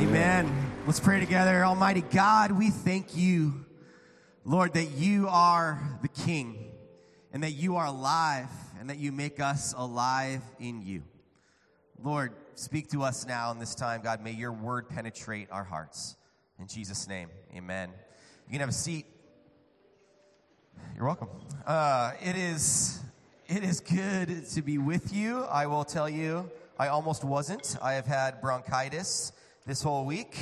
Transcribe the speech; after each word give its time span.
Amen. 0.00 0.48
Let's 0.86 1.00
pray 1.00 1.18
together. 1.18 1.64
Almighty 1.64 2.02
God, 2.02 2.52
we 2.52 2.70
thank 2.70 3.16
you, 3.16 3.66
Lord, 4.44 4.74
that 4.74 4.92
you 4.92 5.26
are 5.28 5.82
the 6.02 6.08
King 6.08 6.70
and 7.32 7.42
that 7.42 7.50
you 7.50 7.74
are 7.74 7.86
alive 7.86 8.48
and 8.78 8.90
that 8.90 8.98
you 8.98 9.10
make 9.10 9.40
us 9.40 9.74
alive 9.76 10.40
in 10.60 10.86
you. 10.86 11.02
Lord, 12.00 12.32
speak 12.54 12.88
to 12.90 13.02
us 13.02 13.26
now 13.26 13.50
in 13.50 13.58
this 13.58 13.74
time, 13.74 14.00
God. 14.00 14.22
May 14.22 14.30
your 14.30 14.52
word 14.52 14.88
penetrate 14.88 15.48
our 15.50 15.64
hearts. 15.64 16.14
In 16.60 16.68
Jesus' 16.68 17.08
name, 17.08 17.28
amen. 17.56 17.90
You 18.46 18.52
can 18.52 18.60
have 18.60 18.68
a 18.68 18.72
seat. 18.72 19.04
You're 20.94 21.06
welcome. 21.06 21.28
Uh, 21.66 22.12
it 22.22 22.36
is 22.36 23.00
it 23.48 23.64
is 23.64 23.80
good 23.80 24.46
to 24.50 24.62
be 24.62 24.78
with 24.78 25.12
you. 25.12 25.42
I 25.46 25.66
will 25.66 25.84
tell 25.84 26.08
you, 26.08 26.48
I 26.78 26.86
almost 26.86 27.24
wasn't. 27.24 27.76
I 27.82 27.94
have 27.94 28.06
had 28.06 28.40
bronchitis 28.40 29.32
this 29.68 29.82
whole 29.82 30.06
week, 30.06 30.34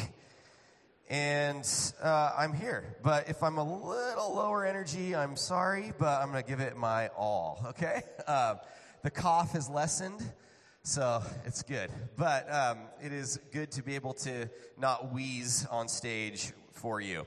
and 1.10 1.68
uh, 2.00 2.32
I'm 2.38 2.52
here. 2.52 2.96
But 3.02 3.28
if 3.28 3.42
I'm 3.42 3.58
a 3.58 3.64
little 3.64 4.36
lower 4.36 4.64
energy, 4.64 5.16
I'm 5.16 5.34
sorry, 5.34 5.92
but 5.98 6.22
I'm 6.22 6.30
going 6.30 6.44
to 6.44 6.48
give 6.48 6.60
it 6.60 6.76
my 6.76 7.08
all. 7.08 7.60
Okay. 7.70 8.02
Uh, 8.26 8.56
the 9.02 9.10
cough 9.10 9.52
has 9.52 9.68
lessened. 9.68 10.20
So 10.82 11.22
it's 11.44 11.62
good. 11.62 11.90
But 12.16 12.52
um, 12.52 12.78
it 13.00 13.12
is 13.12 13.38
good 13.52 13.70
to 13.72 13.82
be 13.84 13.94
able 13.94 14.14
to 14.14 14.50
not 14.76 15.12
wheeze 15.12 15.64
on 15.70 15.86
stage 15.86 16.52
for 16.72 17.00
you. 17.00 17.24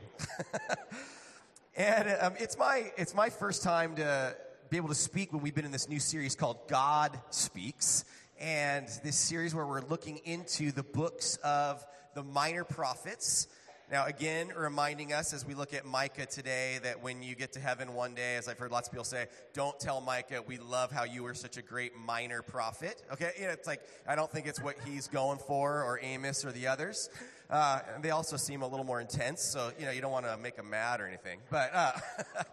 and 1.78 2.18
um, 2.20 2.34
it's, 2.38 2.58
my, 2.58 2.92
it's 2.98 3.16
my 3.16 3.30
first 3.30 3.64
time 3.64 3.96
to 3.96 4.36
be 4.70 4.76
able 4.76 4.90
to 4.90 4.96
speak 4.96 5.32
when 5.32 5.42
we've 5.42 5.56
been 5.56 5.64
in 5.64 5.72
this 5.72 5.88
new 5.88 6.00
series 6.00 6.36
called 6.36 6.68
God 6.68 7.18
Speaks. 7.30 8.04
And 8.40 8.88
this 9.04 9.18
series 9.18 9.54
where 9.54 9.66
we're 9.66 9.82
looking 9.82 10.22
into 10.24 10.72
the 10.72 10.84
books 10.84 11.38
of 11.44 11.86
the 12.16 12.24
minor 12.24 12.64
prophets. 12.64 13.50
Now, 13.92 14.06
again, 14.06 14.54
reminding 14.56 15.12
us 15.12 15.34
as 15.34 15.46
we 15.46 15.56
look 15.56 15.74
at 15.74 15.86
Micah 15.86 16.26
today 16.26 16.80
that 16.84 17.04
when 17.04 17.22
you 17.22 17.36
get 17.36 17.52
to 17.54 17.60
heaven 17.60 17.94
one 17.94 18.16
day, 18.16 18.38
as 18.38 18.48
I've 18.48 18.58
heard 18.58 18.72
lots 18.72 18.88
of 18.88 18.94
people 18.94 19.04
say, 19.04 19.26
don't 19.54 19.78
tell 19.78 20.00
Micah, 20.00 20.42
we 20.48 20.58
love 20.58 20.90
how 20.90 21.04
you 21.04 21.24
were 21.24 21.34
such 21.34 21.58
a 21.58 21.62
great 21.62 21.98
minor 21.98 22.42
prophet. 22.42 23.04
Okay? 23.12 23.32
You 23.38 23.48
know, 23.48 23.52
it's 23.52 23.68
like, 23.68 23.82
I 24.08 24.16
don't 24.16 24.32
think 24.32 24.48
it's 24.48 24.62
what 24.62 24.78
he's 24.86 25.10
going 25.10 25.40
for, 25.40 25.84
or 25.84 26.00
Amos, 26.02 26.46
or 26.46 26.54
the 26.54 26.68
others. 26.68 27.10
Uh, 27.50 27.82
they 28.02 28.12
also 28.12 28.38
seem 28.38 28.62
a 28.62 28.68
little 28.68 28.86
more 28.86 29.02
intense, 29.02 29.42
so, 29.42 29.72
you 29.78 29.86
know, 29.86 29.92
you 29.92 30.00
don't 30.00 30.14
want 30.14 30.28
to 30.28 30.38
make 30.38 30.56
them 30.56 30.70
mad 30.70 31.02
or 31.02 31.08
anything. 31.08 31.40
But, 31.50 31.72
uh, 31.74 31.92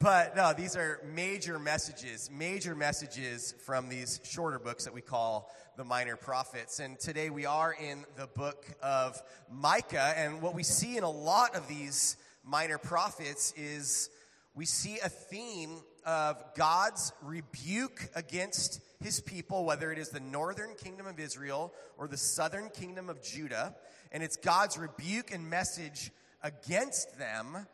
But 0.00 0.36
no, 0.36 0.52
these 0.52 0.76
are 0.76 1.00
major 1.12 1.58
messages, 1.58 2.30
major 2.30 2.76
messages 2.76 3.52
from 3.66 3.88
these 3.88 4.20
shorter 4.22 4.60
books 4.60 4.84
that 4.84 4.94
we 4.94 5.00
call 5.00 5.50
the 5.76 5.82
minor 5.82 6.14
prophets. 6.14 6.78
And 6.78 7.00
today 7.00 7.30
we 7.30 7.46
are 7.46 7.72
in 7.74 8.04
the 8.16 8.28
book 8.28 8.64
of 8.80 9.20
Micah. 9.50 10.14
And 10.16 10.40
what 10.40 10.54
we 10.54 10.62
see 10.62 10.96
in 10.96 11.02
a 11.02 11.10
lot 11.10 11.56
of 11.56 11.66
these 11.66 12.16
minor 12.44 12.78
prophets 12.78 13.52
is 13.56 14.08
we 14.54 14.66
see 14.66 15.00
a 15.00 15.08
theme 15.08 15.80
of 16.06 16.44
God's 16.54 17.12
rebuke 17.20 18.08
against 18.14 18.80
his 19.02 19.20
people, 19.20 19.64
whether 19.64 19.90
it 19.90 19.98
is 19.98 20.10
the 20.10 20.20
northern 20.20 20.76
kingdom 20.76 21.08
of 21.08 21.18
Israel 21.18 21.74
or 21.96 22.06
the 22.06 22.16
southern 22.16 22.68
kingdom 22.68 23.10
of 23.10 23.20
Judah. 23.20 23.74
And 24.12 24.22
it's 24.22 24.36
God's 24.36 24.78
rebuke 24.78 25.34
and 25.34 25.50
message 25.50 26.12
against 26.40 27.18
them 27.18 27.66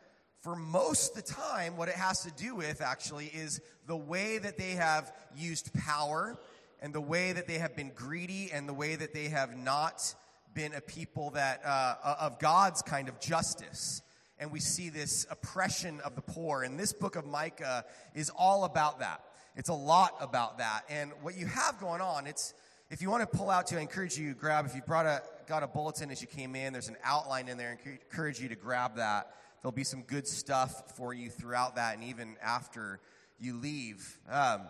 for 0.45 0.55
most 0.55 1.17
of 1.17 1.25
the 1.25 1.33
time, 1.33 1.75
what 1.75 1.89
it 1.89 1.95
has 1.95 2.21
to 2.21 2.29
do 2.29 2.53
with 2.53 2.79
actually 2.79 3.31
is 3.33 3.59
the 3.87 3.97
way 3.97 4.37
that 4.37 4.59
they 4.59 4.73
have 4.73 5.11
used 5.35 5.73
power 5.73 6.37
and 6.79 6.93
the 6.93 7.01
way 7.01 7.33
that 7.33 7.47
they 7.47 7.57
have 7.57 7.75
been 7.75 7.91
greedy 7.95 8.51
and 8.53 8.69
the 8.69 8.73
way 8.73 8.95
that 8.95 9.11
they 9.11 9.29
have 9.29 9.57
not 9.57 10.13
been 10.53 10.75
a 10.75 10.81
people 10.81 11.31
that 11.31 11.65
uh, 11.65 11.95
of 12.19 12.37
God's 12.37 12.83
kind 12.83 13.09
of 13.09 13.19
justice. 13.19 14.03
And 14.37 14.51
we 14.51 14.59
see 14.59 14.89
this 14.89 15.25
oppression 15.31 15.99
of 16.01 16.13
the 16.13 16.21
poor. 16.21 16.61
And 16.61 16.79
this 16.79 16.93
book 16.93 17.15
of 17.15 17.25
Micah 17.25 17.83
is 18.13 18.29
all 18.29 18.65
about 18.65 18.99
that. 18.99 19.23
It's 19.55 19.69
a 19.69 19.73
lot 19.73 20.15
about 20.21 20.59
that. 20.59 20.83
And 20.91 21.11
what 21.23 21.35
you 21.35 21.47
have 21.47 21.79
going 21.79 22.01
on, 22.01 22.27
it's 22.27 22.53
if 22.91 23.01
you 23.01 23.09
want 23.09 23.27
to 23.27 23.37
pull 23.37 23.49
out 23.49 23.65
to, 23.67 23.79
I 23.79 23.81
encourage 23.81 24.15
you 24.15 24.35
grab. 24.35 24.67
If 24.67 24.75
you 24.75 24.83
brought 24.85 25.07
a 25.07 25.23
got 25.47 25.63
a 25.63 25.67
bulletin 25.67 26.11
as 26.11 26.21
you 26.21 26.27
came 26.27 26.55
in, 26.55 26.71
there's 26.71 26.87
an 26.87 26.97
outline 27.03 27.47
in 27.47 27.57
there. 27.57 27.75
I 27.83 27.89
encourage 27.89 28.39
you 28.39 28.47
to 28.49 28.55
grab 28.55 28.97
that 28.97 29.31
there'll 29.61 29.71
be 29.71 29.83
some 29.83 30.03
good 30.03 30.27
stuff 30.27 30.95
for 30.95 31.13
you 31.13 31.29
throughout 31.29 31.75
that 31.75 31.95
and 31.95 32.03
even 32.03 32.35
after 32.41 32.99
you 33.39 33.55
leave. 33.55 34.19
Um, 34.29 34.61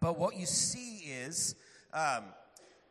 but 0.00 0.18
what 0.18 0.36
you 0.36 0.46
see 0.46 0.98
is 1.10 1.54
um, 1.92 2.24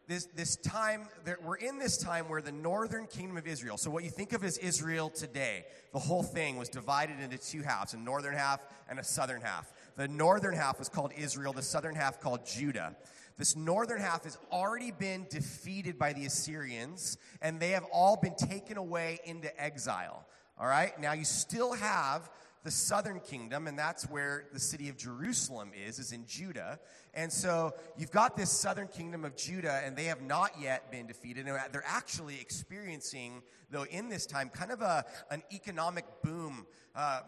this, 0.08 0.26
this 0.36 0.56
time, 0.58 1.08
we're 1.44 1.56
in 1.56 1.80
this 1.80 1.98
time 1.98 2.30
where 2.30 2.42
the 2.42 2.52
northern 2.52 3.08
kingdom 3.08 3.38
of 3.38 3.46
Israel, 3.46 3.78
so 3.78 3.92
what 3.92 4.04
you 4.04 4.10
think 4.10 4.34
of 4.34 4.44
as 4.44 4.58
Israel 4.58 5.10
today, 5.10 5.66
the 5.92 6.00
whole 6.00 6.24
thing 6.24 6.58
was 6.58 6.70
divided 6.70 7.20
into 7.20 7.38
two 7.38 7.62
halves, 7.62 7.94
a 7.94 7.98
northern 7.98 8.34
half 8.34 8.62
and 8.90 9.00
a 9.00 9.04
southern 9.04 9.42
half. 9.42 9.72
The 9.98 10.08
northern 10.08 10.56
half 10.56 10.80
was 10.80 10.90
called 10.90 11.12
Israel, 11.18 11.54
the 11.54 11.62
southern 11.62 11.96
half 11.96 12.22
called 12.22 12.46
Judah. 12.46 12.96
This 13.38 13.56
northern 13.56 14.00
half 14.00 14.24
has 14.24 14.38
already 14.52 14.92
been 14.92 15.28
defeated 15.30 16.00
by 16.00 16.14
the 16.14 16.26
Assyrians, 16.26 17.18
and 17.42 17.59
they 17.59 17.72
have 17.72 17.86
all 17.92 18.16
been 18.16 18.36
taken 18.36 18.78
away 18.78 19.20
into 19.26 19.62
exile. 19.62 20.26
All 20.59 20.68
right? 20.68 21.00
Now 21.00 21.13
you 21.13 21.25
still 21.25 21.73
have 21.73 22.29
the 22.63 22.72
southern 22.72 23.19
kingdom, 23.22 23.68
and 23.68 23.79
that's 23.79 24.03
where 24.09 24.45
the 24.51 24.59
city 24.59 24.90
of 24.90 24.97
Jerusalem 24.97 25.72
is, 25.88 26.00
is 26.00 26.12
in 26.12 26.25
Judah. 26.25 26.79
And 27.13 27.31
so 27.31 27.73
you've 27.97 28.12
got 28.12 28.35
this 28.35 28.51
southern 28.51 28.88
kingdom 28.88 29.23
of 29.23 29.38
Judah, 29.38 29.81
and 29.85 29.96
they 29.96 30.06
have 30.06 30.22
not 30.22 30.51
yet 30.59 30.91
been 30.91 31.07
defeated. 31.07 31.47
And 31.47 31.57
they're 31.72 31.84
actually 31.85 32.41
experiencing, 32.41 33.41
though, 33.69 33.85
in 33.85 34.09
this 34.09 34.25
time, 34.25 34.50
kind 34.50 34.72
of 34.72 34.81
a, 34.81 35.06
an 35.31 35.44
economic 35.53 36.06
boom. 36.23 36.66
Uh, 36.96 37.22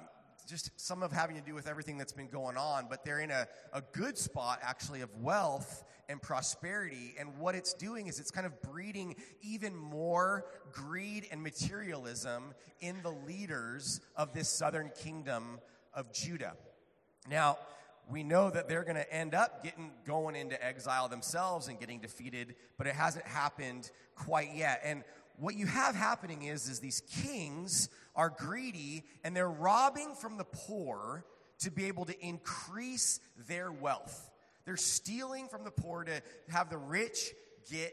just 0.47 0.71
some 0.79 1.03
of 1.03 1.11
having 1.11 1.35
to 1.35 1.41
do 1.41 1.53
with 1.53 1.67
everything 1.67 1.97
that's 1.97 2.11
been 2.11 2.27
going 2.27 2.57
on, 2.57 2.87
but 2.89 3.05
they're 3.05 3.19
in 3.19 3.31
a, 3.31 3.47
a 3.71 3.81
good 3.93 4.17
spot 4.17 4.59
actually 4.63 5.01
of 5.01 5.15
wealth 5.21 5.83
and 6.09 6.21
prosperity. 6.21 7.15
And 7.19 7.37
what 7.37 7.55
it's 7.55 7.73
doing 7.73 8.07
is 8.07 8.19
it's 8.19 8.31
kind 8.31 8.45
of 8.45 8.61
breeding 8.61 9.15
even 9.41 9.75
more 9.75 10.45
greed 10.73 11.27
and 11.31 11.41
materialism 11.41 12.55
in 12.81 13.01
the 13.03 13.11
leaders 13.11 14.01
of 14.15 14.33
this 14.33 14.49
southern 14.49 14.91
kingdom 15.01 15.59
of 15.93 16.11
Judah. 16.11 16.53
Now, 17.29 17.57
we 18.09 18.23
know 18.23 18.49
that 18.49 18.67
they're 18.67 18.83
going 18.83 18.95
to 18.95 19.13
end 19.13 19.35
up 19.35 19.63
getting 19.63 19.91
going 20.05 20.35
into 20.35 20.61
exile 20.65 21.07
themselves 21.07 21.67
and 21.67 21.79
getting 21.79 21.99
defeated, 21.99 22.55
but 22.77 22.87
it 22.87 22.95
hasn't 22.95 23.25
happened 23.25 23.91
quite 24.15 24.55
yet. 24.55 24.81
And 24.83 25.03
what 25.37 25.55
you 25.55 25.67
have 25.67 25.95
happening 25.95 26.43
is, 26.43 26.67
is 26.67 26.79
these 26.79 27.01
kings 27.01 27.89
are 28.15 28.29
greedy 28.29 29.03
and 29.23 29.35
they're 29.35 29.49
robbing 29.49 30.15
from 30.15 30.37
the 30.37 30.43
poor 30.43 31.23
to 31.59 31.69
be 31.69 31.85
able 31.85 32.05
to 32.05 32.19
increase 32.25 33.19
their 33.47 33.71
wealth. 33.71 34.29
They're 34.69 34.77
stealing 34.77 35.47
from 35.47 35.63
the 35.63 35.71
poor 35.71 36.03
to 36.03 36.21
have 36.49 36.69
the 36.69 36.77
rich 36.77 37.31
get 37.71 37.91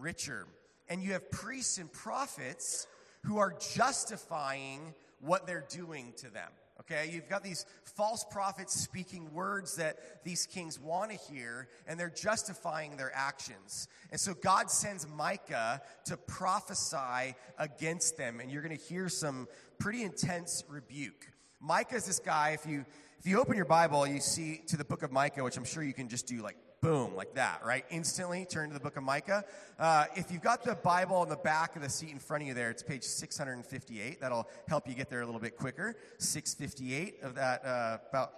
richer. 0.00 0.48
And 0.88 1.00
you 1.00 1.12
have 1.12 1.30
priests 1.30 1.78
and 1.78 1.92
prophets 1.92 2.88
who 3.22 3.38
are 3.38 3.54
justifying 3.76 4.92
what 5.20 5.46
they're 5.46 5.64
doing 5.68 6.14
to 6.16 6.28
them. 6.28 6.50
Okay, 6.80 7.10
you've 7.12 7.28
got 7.28 7.44
these 7.44 7.64
false 7.84 8.26
prophets 8.28 8.74
speaking 8.74 9.32
words 9.34 9.76
that 9.76 10.24
these 10.24 10.46
kings 10.46 10.80
want 10.80 11.12
to 11.12 11.16
hear, 11.32 11.68
and 11.86 11.98
they're 11.98 12.10
justifying 12.10 12.96
their 12.96 13.12
actions. 13.14 13.86
And 14.10 14.18
so 14.18 14.34
God 14.34 14.68
sends 14.68 15.06
Micah 15.06 15.80
to 16.06 16.16
prophesy 16.16 17.36
against 17.56 18.16
them, 18.16 18.40
and 18.40 18.50
you're 18.50 18.62
going 18.62 18.76
to 18.76 18.84
hear 18.84 19.08
some 19.08 19.46
pretty 19.78 20.02
intense 20.02 20.64
rebuke. 20.68 21.28
Micah 21.60 21.94
is 21.94 22.04
this 22.04 22.18
guy, 22.18 22.50
if 22.50 22.66
you 22.68 22.84
if 23.26 23.30
you 23.30 23.40
open 23.40 23.56
your 23.56 23.64
Bible, 23.64 24.06
you 24.06 24.20
see 24.20 24.60
to 24.68 24.76
the 24.76 24.84
book 24.84 25.02
of 25.02 25.10
Micah, 25.10 25.42
which 25.42 25.56
I'm 25.56 25.64
sure 25.64 25.82
you 25.82 25.92
can 25.92 26.08
just 26.08 26.28
do 26.28 26.42
like 26.42 26.54
boom, 26.80 27.16
like 27.16 27.34
that, 27.34 27.60
right? 27.64 27.84
Instantly 27.90 28.46
turn 28.48 28.68
to 28.68 28.74
the 28.74 28.78
book 28.78 28.96
of 28.96 29.02
Micah. 29.02 29.42
Uh, 29.80 30.04
if 30.14 30.30
you've 30.30 30.44
got 30.44 30.62
the 30.62 30.76
Bible 30.76 31.24
in 31.24 31.28
the 31.28 31.34
back 31.34 31.74
of 31.74 31.82
the 31.82 31.88
seat 31.88 32.10
in 32.10 32.20
front 32.20 32.44
of 32.44 32.46
you 32.46 32.54
there, 32.54 32.70
it's 32.70 32.84
page 32.84 33.02
658. 33.02 34.20
That'll 34.20 34.48
help 34.68 34.88
you 34.88 34.94
get 34.94 35.10
there 35.10 35.22
a 35.22 35.26
little 35.26 35.40
bit 35.40 35.56
quicker. 35.56 35.96
658 36.18 37.24
of 37.24 37.34
that, 37.34 37.64
uh, 37.64 37.98
about, 38.10 38.30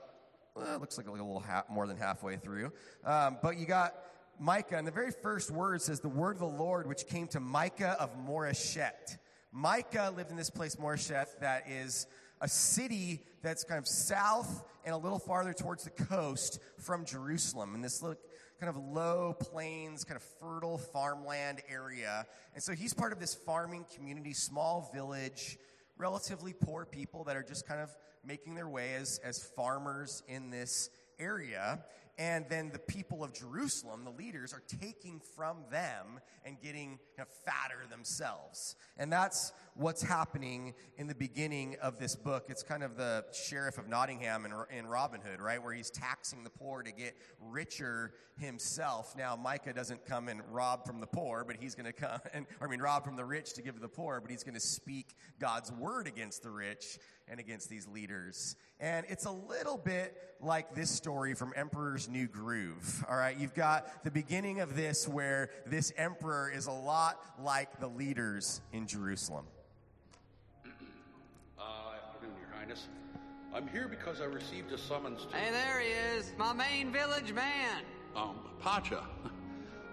well, 0.54 0.78
looks 0.78 0.96
like 0.96 1.06
a 1.06 1.12
little 1.12 1.38
half, 1.38 1.68
more 1.68 1.86
than 1.86 1.98
halfway 1.98 2.36
through. 2.36 2.72
Um, 3.04 3.36
but 3.42 3.58
you 3.58 3.66
got 3.66 3.92
Micah, 4.40 4.78
and 4.78 4.86
the 4.86 4.90
very 4.90 5.10
first 5.10 5.50
word 5.50 5.82
says, 5.82 6.00
The 6.00 6.08
word 6.08 6.36
of 6.36 6.40
the 6.40 6.46
Lord 6.46 6.86
which 6.86 7.06
came 7.06 7.28
to 7.28 7.40
Micah 7.40 7.94
of 8.00 8.16
Moresheth. 8.16 9.18
Micah 9.52 10.14
lived 10.16 10.30
in 10.30 10.38
this 10.38 10.48
place, 10.48 10.76
Moresheth, 10.76 11.40
that 11.40 11.68
is 11.68 12.06
a 12.40 12.48
city 12.48 13.22
that's 13.42 13.64
kind 13.64 13.78
of 13.78 13.86
south 13.86 14.64
and 14.84 14.94
a 14.94 14.98
little 14.98 15.18
farther 15.18 15.52
towards 15.52 15.84
the 15.84 15.90
coast 15.90 16.60
from 16.78 17.04
Jerusalem. 17.04 17.74
In 17.74 17.80
this 17.82 18.02
little, 18.02 18.18
kind 18.60 18.70
of 18.70 18.76
low 18.76 19.34
plains, 19.38 20.04
kind 20.04 20.16
of 20.16 20.22
fertile 20.40 20.78
farmland 20.78 21.62
area. 21.68 22.26
And 22.54 22.62
so 22.62 22.72
he's 22.72 22.92
part 22.92 23.12
of 23.12 23.20
this 23.20 23.34
farming 23.34 23.86
community, 23.94 24.32
small 24.32 24.90
village, 24.92 25.58
relatively 25.96 26.52
poor 26.52 26.84
people 26.84 27.24
that 27.24 27.36
are 27.36 27.42
just 27.42 27.66
kind 27.66 27.80
of 27.80 27.90
making 28.24 28.54
their 28.54 28.68
way 28.68 28.94
as, 28.94 29.20
as 29.24 29.42
farmers 29.56 30.22
in 30.28 30.50
this 30.50 30.90
area. 31.18 31.80
And 32.18 32.46
then 32.48 32.70
the 32.72 32.80
people 32.80 33.22
of 33.22 33.32
Jerusalem, 33.32 34.04
the 34.04 34.10
leaders, 34.10 34.52
are 34.52 34.62
taking 34.80 35.20
from 35.36 35.58
them 35.70 36.18
and 36.44 36.60
getting 36.60 36.98
kind 37.16 37.28
of 37.28 37.28
fatter 37.28 37.86
themselves. 37.88 38.74
And 38.96 39.12
that's 39.12 39.52
what's 39.74 40.02
happening 40.02 40.74
in 40.96 41.06
the 41.06 41.14
beginning 41.14 41.76
of 41.80 42.00
this 42.00 42.16
book. 42.16 42.46
It's 42.48 42.64
kind 42.64 42.82
of 42.82 42.96
the 42.96 43.24
sheriff 43.32 43.78
of 43.78 43.88
Nottingham 43.88 44.46
in, 44.46 44.52
in 44.76 44.86
Robin 44.88 45.20
Hood, 45.20 45.40
right? 45.40 45.62
Where 45.62 45.72
he's 45.72 45.90
taxing 45.90 46.42
the 46.42 46.50
poor 46.50 46.82
to 46.82 46.90
get 46.90 47.16
richer 47.40 48.14
himself. 48.36 49.14
Now, 49.16 49.36
Micah 49.36 49.72
doesn't 49.72 50.04
come 50.04 50.26
and 50.28 50.42
rob 50.50 50.86
from 50.86 51.00
the 51.00 51.06
poor, 51.06 51.44
but 51.44 51.56
he's 51.60 51.76
going 51.76 51.86
to 51.86 51.92
come, 51.92 52.20
and, 52.32 52.46
I 52.60 52.66
mean, 52.66 52.80
rob 52.80 53.04
from 53.04 53.14
the 53.14 53.24
rich 53.24 53.54
to 53.54 53.62
give 53.62 53.74
to 53.76 53.80
the 53.80 53.88
poor, 53.88 54.20
but 54.20 54.30
he's 54.30 54.42
going 54.42 54.54
to 54.54 54.60
speak 54.60 55.14
God's 55.38 55.70
word 55.70 56.08
against 56.08 56.42
the 56.42 56.50
rich 56.50 56.98
and 57.30 57.40
against 57.40 57.68
these 57.68 57.86
leaders. 57.86 58.56
And 58.80 59.06
it's 59.08 59.26
a 59.26 59.30
little 59.30 59.76
bit 59.76 60.16
like 60.40 60.74
this 60.74 60.90
story 60.90 61.34
from 61.34 61.52
Emperor's 61.56 62.08
New 62.08 62.26
Groove. 62.26 63.04
All 63.08 63.16
right, 63.16 63.36
you've 63.36 63.54
got 63.54 64.04
the 64.04 64.10
beginning 64.10 64.60
of 64.60 64.76
this 64.76 65.08
where 65.08 65.50
this 65.66 65.92
emperor 65.96 66.50
is 66.54 66.66
a 66.66 66.72
lot 66.72 67.20
like 67.42 67.80
the 67.80 67.88
leaders 67.88 68.60
in 68.72 68.86
Jerusalem. 68.86 69.44
Uh, 71.58 71.94
afternoon, 72.14 72.36
Your 72.40 72.56
Highness. 72.56 72.86
I'm 73.52 73.66
here 73.68 73.88
because 73.88 74.20
I 74.20 74.24
received 74.24 74.72
a 74.72 74.78
summons 74.78 75.26
to. 75.26 75.36
Hey, 75.36 75.50
there 75.50 75.80
he 75.80 75.88
is, 75.88 76.32
my 76.38 76.52
main 76.52 76.92
village 76.92 77.32
man. 77.32 77.82
Um, 78.16 78.36
Pacha. 78.60 79.04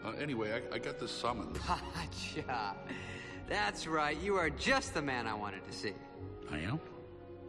Uh, 0.06 0.12
anyway, 0.22 0.62
I, 0.72 0.76
I 0.76 0.78
got 0.78 1.00
this 1.00 1.10
summons. 1.10 1.58
Pacha. 1.66 2.76
That's 3.50 3.88
right, 3.88 4.16
you 4.22 4.36
are 4.36 4.52
just 4.52 4.94
the 4.94 5.02
man 5.02 5.26
I 5.26 5.34
wanted 5.34 5.66
to 5.66 5.74
see. 5.74 5.94
I 6.52 6.60
am? 6.60 6.80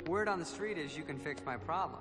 Word 0.07 0.29
on 0.29 0.39
the 0.39 0.45
street 0.45 0.79
is 0.79 0.97
you 0.97 1.03
can 1.03 1.19
fix 1.19 1.43
my 1.45 1.57
problem. 1.57 2.01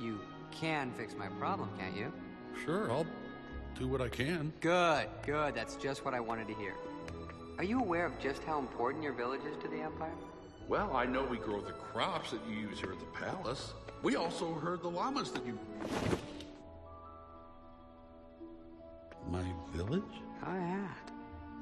You 0.00 0.18
can 0.50 0.92
fix 0.92 1.14
my 1.16 1.28
problem, 1.28 1.70
can't 1.78 1.96
you? 1.96 2.12
Sure, 2.64 2.90
I'll 2.90 3.06
do 3.78 3.86
what 3.86 4.00
I 4.00 4.08
can. 4.08 4.52
Good, 4.60 5.06
good. 5.24 5.54
That's 5.54 5.76
just 5.76 6.04
what 6.04 6.14
I 6.14 6.20
wanted 6.20 6.48
to 6.48 6.54
hear. 6.54 6.74
Are 7.58 7.64
you 7.64 7.78
aware 7.78 8.06
of 8.06 8.18
just 8.18 8.42
how 8.42 8.58
important 8.58 9.04
your 9.04 9.12
village 9.12 9.42
is 9.44 9.56
to 9.62 9.68
the 9.68 9.80
Empire? 9.80 10.10
Well, 10.68 10.96
I 10.96 11.06
know 11.06 11.22
we 11.22 11.36
grow 11.36 11.60
the 11.60 11.72
crops 11.72 12.32
that 12.32 12.40
you 12.48 12.56
use 12.56 12.80
here 12.80 12.90
at 12.92 12.98
the 12.98 13.04
palace. 13.06 13.72
We 14.02 14.16
also 14.16 14.54
heard 14.54 14.82
the 14.82 14.90
llamas 14.90 15.30
that 15.30 15.46
you. 15.46 15.56
My 19.30 19.44
village? 19.74 20.02
Oh, 20.44 20.54
yeah. 20.54 20.88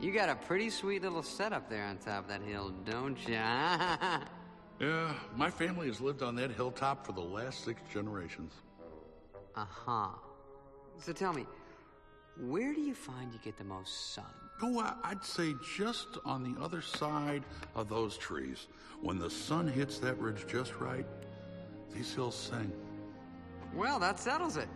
You 0.01 0.13
got 0.13 0.29
a 0.31 0.35
pretty 0.35 0.71
sweet 0.71 1.03
little 1.03 1.23
setup 1.23 1.69
there 1.69 1.85
on 1.85 1.99
top 1.99 2.25
of 2.25 2.29
that 2.29 2.43
hill, 2.43 2.73
don't 2.85 3.19
you? 3.29 3.39
Yeah, 4.81 5.13
my 5.37 5.51
family 5.51 5.89
has 5.89 6.01
lived 6.01 6.23
on 6.23 6.35
that 6.37 6.53
hilltop 6.53 7.05
for 7.05 7.13
the 7.13 7.21
last 7.21 7.65
six 7.67 7.83
generations. 7.93 8.55
uh 9.55 9.67
huh. 9.69 10.09
So 10.99 11.13
tell 11.13 11.35
me, 11.35 11.45
where 12.39 12.73
do 12.73 12.81
you 12.81 12.95
find 12.95 13.31
you 13.31 13.39
get 13.45 13.59
the 13.59 13.65
most 13.65 14.15
sun? 14.15 14.25
Oh, 14.63 14.81
I'd 15.05 15.23
say 15.23 15.53
just 15.77 16.07
on 16.25 16.43
the 16.43 16.59
other 16.63 16.81
side 16.81 17.43
of 17.75 17.91
those 17.91 18.17
trees. 18.17 18.69
When 19.03 19.19
the 19.19 19.29
sun 19.29 19.69
hits 19.69 19.99
that 19.99 20.19
ridge 20.19 20.47
just 20.49 20.77
right, 20.81 21.05
these 21.95 22.15
hills 22.15 22.35
sing. 22.35 22.73
Well, 23.75 23.99
that 23.99 24.19
settles 24.19 24.57
it. 24.57 24.69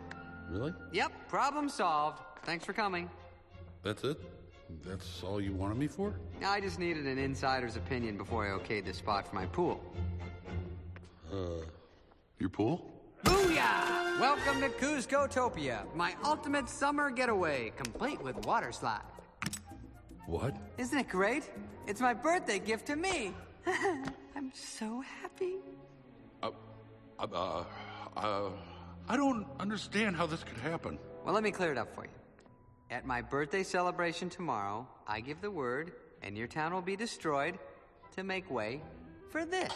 Really? 0.51 0.75
Yep, 0.93 1.13
problem 1.29 1.71
solved. 1.71 2.21
Thanks 2.45 2.67
for 2.67 2.75
coming. 2.75 3.09
That's 3.83 4.05
it? 4.05 4.21
That's 4.85 5.23
all 5.23 5.41
you 5.41 5.53
wanted 5.53 5.79
me 5.79 5.87
for? 5.87 6.15
I 6.45 6.61
just 6.61 6.79
needed 6.79 7.07
an 7.07 7.19
insider's 7.19 7.77
opinion 7.77 8.17
before 8.17 8.47
I 8.47 8.59
okayed 8.59 8.85
this 8.85 8.99
spot 8.99 9.29
for 9.29 9.35
my 9.35 9.47
pool. 9.47 9.83
Uh, 11.33 11.65
your 12.39 12.49
pool? 12.49 12.93
Booyah! 13.25 14.21
Welcome 14.21 14.61
to 14.61 14.69
Kuzcotopia, 14.69 15.83
my 15.95 16.15
ultimate 16.25 16.69
summer 16.69 17.11
getaway, 17.11 17.73
complete 17.77 18.23
with 18.23 18.37
water 18.47 18.71
slide. 18.71 19.03
What? 20.27 20.57
Isn't 20.79 20.99
it 20.99 21.09
great? 21.09 21.51
It's 21.87 22.01
my 22.01 22.15
birthday 22.15 22.59
gift 22.59 22.87
to 22.87 22.97
me. 22.97 23.33
I'm 24.37 24.53
so 24.55 25.03
happy. 25.21 25.55
Uh, 26.43 26.51
uh, 27.19 27.27
uh, 27.33 27.65
uh, 28.17 28.51
I 29.09 29.17
don't 29.17 29.47
understand 29.59 30.17
how 30.17 30.27
this 30.27 30.45
could 30.45 30.59
happen. 30.59 30.99
Well, 31.25 31.35
let 31.35 31.43
me 31.43 31.51
clear 31.51 31.73
it 31.73 31.79
up 31.79 31.95
for 31.95 32.05
you. 32.05 32.11
At 32.91 33.07
my 33.07 33.23
birthday 33.23 33.63
celebration 33.63 34.29
tomorrow, 34.29 34.87
I 35.07 35.21
give 35.21 35.41
the 35.41 35.51
word, 35.51 35.93
and 36.23 36.37
your 36.37 36.47
town 36.47 36.73
will 36.73 36.83
be 36.83 36.97
destroyed 36.97 37.59
to 38.17 38.23
make 38.23 38.51
way 38.51 38.81
for 39.31 39.45
this. 39.45 39.73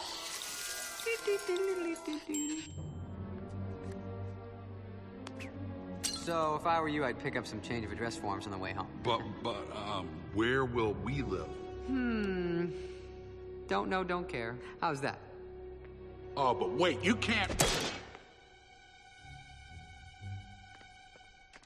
So, 6.03 6.55
if 6.55 6.67
I 6.67 6.79
were 6.79 6.87
you, 6.87 7.03
I'd 7.03 7.19
pick 7.19 7.35
up 7.35 7.47
some 7.47 7.59
change 7.61 7.85
of 7.85 7.91
address 7.91 8.15
forms 8.15 8.45
on 8.45 8.51
the 8.51 8.57
way 8.57 8.71
home. 8.71 8.87
But, 9.03 9.21
but, 9.43 9.65
um, 9.75 10.07
where 10.33 10.65
will 10.65 10.93
we 11.03 11.23
live? 11.23 11.47
Hmm. 11.87 12.67
Don't 13.67 13.89
know, 13.89 14.03
don't 14.03 14.29
care. 14.29 14.55
How's 14.81 15.01
that? 15.01 15.19
Oh, 16.37 16.53
but 16.53 16.71
wait, 16.71 17.03
you 17.03 17.15
can't. 17.15 17.51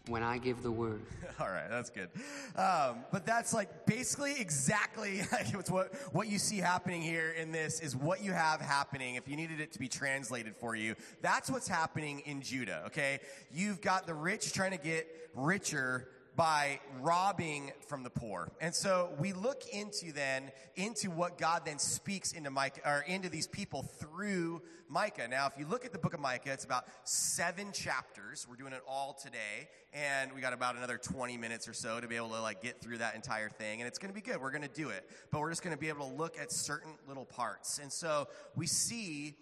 When 0.10 0.22
I 0.22 0.38
give 0.38 0.64
the 0.64 0.72
word. 0.72 1.02
All 1.40 1.48
right, 1.48 1.70
that's 1.70 1.90
good. 1.90 2.10
Um, 2.58 3.06
but 3.12 3.26
that's 3.26 3.54
like 3.54 3.86
basically 3.86 4.34
exactly 4.38 5.22
like 5.32 5.54
it's 5.54 5.72
what 5.72 5.94
what 6.12 6.28
you 6.28 6.38
see 6.40 6.58
happening 6.58 7.02
here 7.02 7.32
in 7.32 7.54
this 7.54 7.80
is 7.80 7.96
what 7.96 8.22
you 8.22 8.34
have 8.34 8.60
happening. 8.60 9.16
If 9.16 9.30
you 9.30 9.38
needed 9.38 9.62
it 9.62 9.72
to 9.72 9.80
be 9.80 9.88
translated 9.88 10.58
for 10.58 10.76
you, 10.76 10.96
that's 11.22 11.50
what's 11.50 11.70
happening 11.70 12.20
in 12.26 12.42
Judah. 12.42 12.84
Okay, 12.88 13.20
you've 13.50 13.80
got 13.80 14.06
the 14.06 14.14
rich 14.14 14.52
trying 14.52 14.72
to 14.72 14.78
get 14.78 15.08
richer 15.36 16.10
by 16.36 16.80
robbing 17.00 17.72
from 17.88 18.04
the 18.04 18.10
poor. 18.10 18.52
And 18.60 18.74
so 18.74 19.12
we 19.20 19.34
look 19.34 19.64
into 19.72 20.12
then 20.12 20.52
into 20.76 21.12
what 21.12 21.38
God 21.38 21.64
then 21.66 21.78
speaks 21.78 22.32
into 22.32 22.50
Micah 22.50 22.82
or 22.86 23.02
into 23.08 23.30
these 23.30 23.48
people 23.48 23.84
through 23.84 24.62
Micah. 24.90 25.28
Now, 25.28 25.48
if 25.48 25.54
you 25.58 25.66
look 25.68 25.86
at 25.86 25.92
the 25.92 25.98
book 25.98 26.14
of 26.14 26.20
Micah, 26.20 26.52
it's 26.52 26.66
about 26.66 26.86
seven 27.04 27.72
chapters. 27.72 28.48
We're 28.50 28.56
doing 28.56 28.74
it 28.74 28.82
all 28.88 29.14
today, 29.14 29.70
and 29.94 30.34
we 30.34 30.42
got 30.42 30.54
about 30.54 30.76
another 30.76 30.98
20 30.98 31.38
minutes 31.38 31.68
or 31.68 31.74
so 31.74 32.00
to 32.00 32.08
be 32.08 32.16
able 32.16 32.30
to 32.30 32.42
like 32.42 32.62
get 32.62 32.82
through 32.82 33.00
that 33.00 33.16
entire 33.16 33.50
thing. 33.50 33.82
And 33.82 33.88
it's 33.88 34.00
to 34.14 34.20
be 34.20 34.22
good. 34.22 34.42
We're 34.42 34.52
to 34.64 34.68
do 34.68 34.90
it, 34.90 35.10
but 35.32 35.40
we're 35.40 35.50
just 35.50 35.64
to 35.76 35.80
be 35.80 35.90
able 35.90 36.10
to 36.10 36.16
look 36.16 36.38
at 36.40 36.52
certain 36.52 36.94
little 37.08 37.26
parts. 37.26 37.80
And 37.80 37.92
so 37.92 38.28
we 38.56 38.68
see 38.68 39.36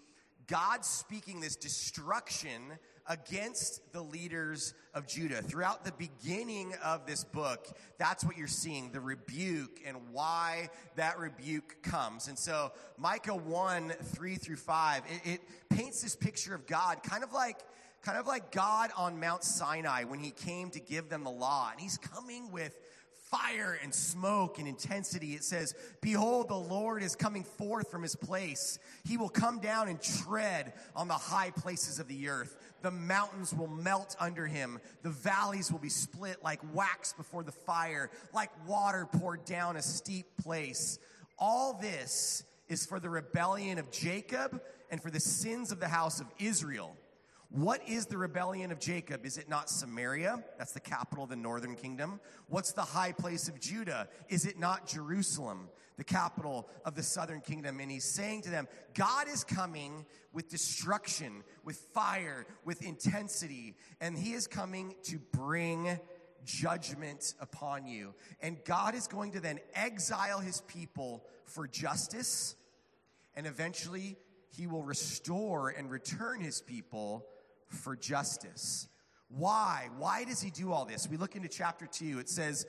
God 0.47 0.83
speaking 0.83 1.39
this 1.39 1.55
destruction 1.55 2.61
against 3.07 3.93
the 3.93 4.01
leaders 4.01 4.73
of 4.93 5.07
Judah. 5.07 5.41
Throughout 5.41 5.85
the 5.85 5.93
beginning 5.93 6.73
of 6.83 7.05
this 7.05 7.23
book, 7.23 7.67
that's 7.97 8.23
what 8.23 8.37
you're 8.37 8.47
seeing 8.47 8.91
the 8.91 8.99
rebuke 8.99 9.81
and 9.85 9.97
why 10.11 10.69
that 10.95 11.19
rebuke 11.19 11.81
comes. 11.83 12.27
And 12.27 12.37
so, 12.37 12.71
Micah 12.97 13.35
1 13.35 13.89
3 13.89 14.35
through 14.35 14.55
5, 14.57 15.03
it, 15.23 15.31
it 15.33 15.41
paints 15.69 16.01
this 16.01 16.15
picture 16.15 16.55
of 16.55 16.65
God 16.67 17.03
kind 17.03 17.23
of 17.23 17.33
like. 17.33 17.57
Kind 18.03 18.17
of 18.17 18.25
like 18.25 18.51
God 18.51 18.89
on 18.97 19.19
Mount 19.19 19.43
Sinai 19.43 20.05
when 20.05 20.17
he 20.17 20.31
came 20.31 20.71
to 20.71 20.79
give 20.79 21.07
them 21.07 21.23
the 21.23 21.29
law. 21.29 21.69
And 21.71 21.79
he's 21.79 21.99
coming 21.99 22.51
with 22.51 22.75
fire 23.31 23.79
and 23.81 23.95
smoke 23.95 24.59
and 24.59 24.67
intensity. 24.67 25.33
It 25.33 25.43
says, 25.43 25.73
Behold, 26.01 26.49
the 26.49 26.55
Lord 26.55 27.01
is 27.01 27.15
coming 27.15 27.43
forth 27.43 27.89
from 27.89 28.03
his 28.03 28.15
place. 28.15 28.77
He 29.05 29.17
will 29.17 29.29
come 29.29 29.59
down 29.59 29.87
and 29.87 30.01
tread 30.01 30.73
on 30.95 31.07
the 31.07 31.13
high 31.13 31.51
places 31.51 31.99
of 31.99 32.07
the 32.07 32.27
earth. 32.27 32.55
The 32.81 32.91
mountains 32.91 33.53
will 33.53 33.67
melt 33.67 34.15
under 34.19 34.47
him. 34.47 34.79
The 35.03 35.09
valleys 35.09 35.71
will 35.71 35.79
be 35.79 35.89
split 35.89 36.43
like 36.43 36.59
wax 36.73 37.13
before 37.13 37.43
the 37.43 37.51
fire, 37.51 38.09
like 38.33 38.49
water 38.67 39.05
poured 39.05 39.45
down 39.45 39.77
a 39.77 39.81
steep 39.81 40.25
place. 40.41 40.99
All 41.37 41.73
this 41.73 42.43
is 42.69 42.85
for 42.85 42.99
the 42.99 43.09
rebellion 43.09 43.77
of 43.77 43.91
Jacob 43.91 44.61
and 44.89 45.01
for 45.01 45.11
the 45.11 45.19
sins 45.19 45.71
of 45.71 45.79
the 45.79 45.87
house 45.87 46.19
of 46.19 46.27
Israel. 46.39 46.95
What 47.51 47.81
is 47.85 48.05
the 48.05 48.17
rebellion 48.17 48.71
of 48.71 48.79
Jacob? 48.79 49.25
Is 49.25 49.37
it 49.37 49.49
not 49.49 49.69
Samaria? 49.69 50.41
That's 50.57 50.71
the 50.71 50.79
capital 50.79 51.25
of 51.25 51.29
the 51.29 51.35
northern 51.35 51.75
kingdom. 51.75 52.21
What's 52.47 52.71
the 52.71 52.81
high 52.81 53.11
place 53.11 53.49
of 53.49 53.59
Judah? 53.59 54.07
Is 54.29 54.45
it 54.45 54.57
not 54.57 54.87
Jerusalem, 54.87 55.67
the 55.97 56.05
capital 56.05 56.69
of 56.85 56.95
the 56.95 57.03
southern 57.03 57.41
kingdom? 57.41 57.81
And 57.81 57.91
he's 57.91 58.05
saying 58.05 58.43
to 58.43 58.49
them, 58.49 58.69
God 58.93 59.27
is 59.27 59.43
coming 59.43 60.05
with 60.31 60.47
destruction, 60.47 61.43
with 61.65 61.75
fire, 61.93 62.45
with 62.63 62.81
intensity, 62.83 63.75
and 63.99 64.17
he 64.17 64.31
is 64.31 64.47
coming 64.47 64.95
to 65.03 65.19
bring 65.19 65.99
judgment 66.45 67.33
upon 67.41 67.85
you. 67.85 68.13
And 68.41 68.63
God 68.63 68.95
is 68.95 69.07
going 69.07 69.33
to 69.33 69.41
then 69.41 69.59
exile 69.75 70.39
his 70.39 70.61
people 70.61 71.25
for 71.43 71.67
justice, 71.67 72.55
and 73.35 73.45
eventually 73.45 74.15
he 74.55 74.67
will 74.67 74.83
restore 74.83 75.67
and 75.67 75.91
return 75.91 76.39
his 76.39 76.61
people 76.61 77.25
for 77.71 77.95
justice. 77.95 78.87
Why? 79.29 79.89
Why 79.97 80.25
does 80.25 80.41
he 80.41 80.49
do 80.49 80.71
all 80.71 80.85
this? 80.85 81.07
We 81.07 81.17
look 81.17 81.35
into 81.35 81.47
chapter 81.47 81.87
2. 81.87 82.19
It 82.19 82.29
says, 82.29 82.65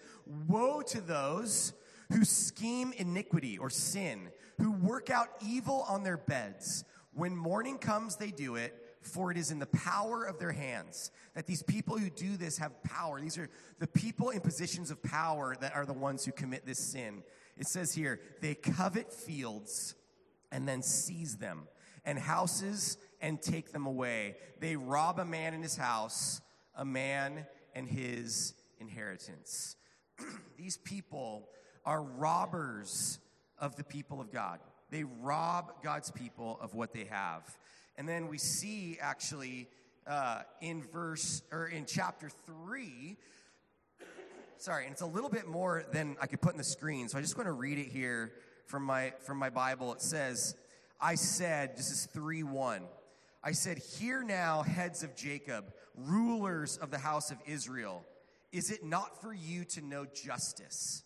Woe 0.48 0.82
to 0.82 1.00
those 1.00 1.72
who 2.12 2.24
scheme 2.24 2.92
iniquity 2.96 3.58
or 3.58 3.70
sin, 3.70 4.28
who 4.58 4.72
work 4.72 5.10
out 5.10 5.28
evil 5.44 5.84
on 5.88 6.04
their 6.04 6.16
beds. 6.16 6.84
When 7.14 7.36
morning 7.36 7.78
comes, 7.78 8.16
they 8.16 8.30
do 8.30 8.56
it, 8.56 8.74
for 9.02 9.30
it 9.30 9.36
is 9.36 9.50
in 9.50 9.58
the 9.58 9.66
power 9.66 10.24
of 10.24 10.38
their 10.38 10.52
hands. 10.52 11.10
That 11.34 11.46
these 11.46 11.62
people 11.62 11.98
who 11.98 12.10
do 12.10 12.36
this 12.36 12.58
have 12.58 12.82
power. 12.84 13.20
These 13.20 13.38
are 13.38 13.50
the 13.78 13.86
people 13.86 14.30
in 14.30 14.40
positions 14.40 14.90
of 14.90 15.02
power 15.02 15.56
that 15.60 15.74
are 15.74 15.84
the 15.84 15.92
ones 15.92 16.24
who 16.24 16.32
commit 16.32 16.64
this 16.64 16.78
sin. 16.78 17.22
It 17.58 17.66
says 17.66 17.92
here, 17.92 18.20
they 18.40 18.54
covet 18.54 19.12
fields 19.12 19.94
and 20.50 20.68
then 20.68 20.82
seize 20.82 21.36
them, 21.36 21.66
and 22.04 22.18
houses 22.18 22.98
and 23.22 23.40
take 23.40 23.72
them 23.72 23.86
away. 23.86 24.36
They 24.60 24.76
rob 24.76 25.20
a 25.20 25.24
man 25.24 25.54
in 25.54 25.62
his 25.62 25.76
house, 25.76 26.40
a 26.74 26.84
man 26.84 27.46
and 27.74 27.88
his 27.88 28.54
inheritance. 28.80 29.76
These 30.58 30.76
people 30.78 31.48
are 31.86 32.02
robbers 32.02 33.20
of 33.58 33.76
the 33.76 33.84
people 33.84 34.20
of 34.20 34.32
God. 34.32 34.58
They 34.90 35.04
rob 35.04 35.82
God's 35.82 36.10
people 36.10 36.58
of 36.60 36.74
what 36.74 36.92
they 36.92 37.04
have. 37.04 37.42
And 37.96 38.08
then 38.08 38.28
we 38.28 38.38
see 38.38 38.98
actually 39.00 39.68
uh, 40.06 40.42
in 40.60 40.82
verse 40.82 41.42
or 41.52 41.66
in 41.66 41.86
chapter 41.86 42.28
three. 42.28 43.16
Sorry, 44.58 44.84
and 44.84 44.92
it's 44.92 45.02
a 45.02 45.06
little 45.06 45.30
bit 45.30 45.46
more 45.46 45.84
than 45.92 46.16
I 46.20 46.26
could 46.26 46.40
put 46.40 46.52
in 46.52 46.58
the 46.58 46.64
screen, 46.64 47.08
so 47.08 47.18
I 47.18 47.20
just 47.20 47.36
want 47.36 47.46
to 47.46 47.52
read 47.52 47.78
it 47.78 47.86
here 47.86 48.32
from 48.66 48.82
my 48.84 49.12
from 49.20 49.38
my 49.38 49.50
Bible. 49.50 49.92
It 49.92 50.02
says, 50.02 50.56
"I 51.00 51.14
said, 51.14 51.76
this 51.76 51.90
is 51.90 52.06
three 52.06 52.42
one. 52.42 52.82
I 53.42 53.52
said, 53.52 53.78
hear 53.78 54.22
now, 54.22 54.62
heads 54.62 55.02
of 55.02 55.16
Jacob, 55.16 55.72
rulers 55.96 56.76
of 56.76 56.90
the 56.90 56.98
house 56.98 57.30
of 57.30 57.38
Israel, 57.46 58.04
is 58.52 58.70
it 58.70 58.84
not 58.84 59.20
for 59.20 59.32
you 59.32 59.64
to 59.64 59.80
know 59.80 60.04
justice?" 60.06 61.02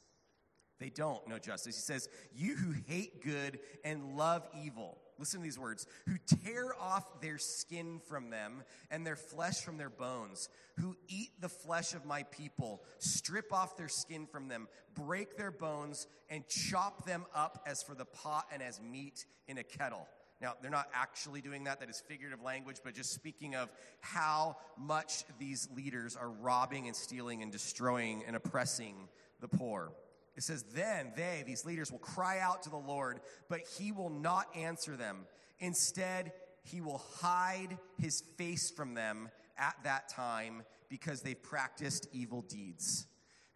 They 0.79 0.91
don't 0.91 1.27
know 1.27 1.39
justice. 1.39 1.77
He 1.77 1.81
says, 1.81 2.09
You 2.35 2.55
who 2.55 2.75
hate 2.87 3.25
good 3.25 3.61
and 3.85 4.17
love 4.17 4.47
evil, 4.63 4.99
listen 5.19 5.41
to 5.41 5.45
these 5.45 5.59
words, 5.59 5.87
who 6.07 6.19
tear 6.45 6.75
off 6.79 7.21
their 7.21 7.39
skin 7.39 8.01
from 8.07 8.29
them 8.29 8.63
and 8.91 9.07
their 9.07 9.17
flesh 9.17 9.63
from 9.63 9.79
their 9.79 9.89
bones, 9.91 10.51
who 10.79 10.95
eat 11.09 11.41
the 11.41 11.49
flesh 11.49 11.95
of 11.95 12.05
my 12.05 12.25
people, 12.25 12.83
strip 12.99 13.53
off 13.53 13.77
their 13.79 13.89
skin 13.89 14.27
from 14.27 14.49
them, 14.49 14.69
break 14.95 15.39
their 15.39 15.51
bones, 15.51 16.07
and 16.29 16.47
chop 16.47 17.07
them 17.07 17.25
up 17.35 17.63
as 17.67 17.83
for 17.83 17.95
the 17.95 18.05
pot 18.05 18.47
and 18.53 18.63
as 18.63 18.81
meat 18.81 19.25
in 19.49 19.57
a 19.57 19.65
kettle. 19.65 20.07
Now, 20.41 20.55
they're 20.61 20.71
not 20.71 20.89
actually 20.93 21.41
doing 21.41 21.65
that, 21.65 21.81
that 21.81 21.89
is 21.89 22.03
figurative 22.07 22.43
language, 22.43 22.79
but 22.85 22.95
just 22.95 23.13
speaking 23.13 23.55
of 23.55 23.71
how 24.01 24.57
much 24.77 25.25
these 25.39 25.69
leaders 25.75 26.15
are 26.15 26.29
robbing 26.29 26.87
and 26.87 26.95
stealing 26.95 27.43
and 27.43 27.51
destroying 27.51 28.23
and 28.27 28.37
oppressing 28.37 28.95
the 29.41 29.49
poor. 29.49 29.93
It 30.37 30.43
says, 30.43 30.63
Then 30.75 31.13
they, 31.17 31.43
these 31.47 31.65
leaders, 31.65 31.91
will 31.91 31.99
cry 31.99 32.39
out 32.41 32.63
to 32.65 32.71
the 32.71 32.77
Lord, 32.77 33.21
but 33.49 33.61
he 33.79 33.93
will 33.93 34.11
not 34.11 34.47
answer 34.55 34.97
them. 34.97 35.25
Instead, 35.59 36.33
he 36.63 36.83
will 36.83 37.03
hide 37.21 37.79
his 37.99 38.21
face 38.37 38.71
from 38.71 38.95
them 38.95 39.31
at 39.57 39.77
that 39.85 40.09
time 40.11 40.63
because 40.91 41.23
they've 41.23 41.43
practiced 41.43 42.09
evil 42.13 42.43
deeds. 42.43 43.07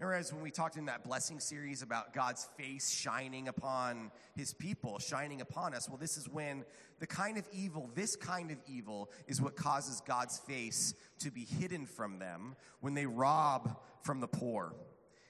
Whereas 0.01 0.33
when 0.33 0.43
we 0.43 0.51
talked 0.51 0.79
in 0.79 0.87
that 0.87 1.05
blessing 1.05 1.41
series 1.41 1.83
about 1.83 2.15
God's 2.15 2.49
face 2.57 2.91
shining 2.91 3.49
upon 3.49 4.11
his 4.35 4.55
people, 4.55 4.99
shining 4.99 5.43
upon 5.43 5.75
us, 5.75 5.91
well, 5.91 5.99
this 5.99 6.17
is 6.17 6.27
when 6.27 6.65
the 7.01 7.07
kind 7.07 7.37
of 7.37 7.47
evil, 7.53 7.91
this 7.95 8.17
kind 8.17 8.51
of 8.51 8.57
evil, 8.67 9.11
is 9.29 9.43
what 9.43 9.57
causes 9.57 10.01
God's 10.07 10.39
face 10.39 10.95
to 11.19 11.31
be 11.31 11.45
hidden 11.45 11.85
from 11.85 12.19
them 12.19 12.57
when 12.81 12.95
they 12.95 13.05
rob 13.05 13.79
from 14.03 14.21
the 14.21 14.27
poor. 14.27 14.75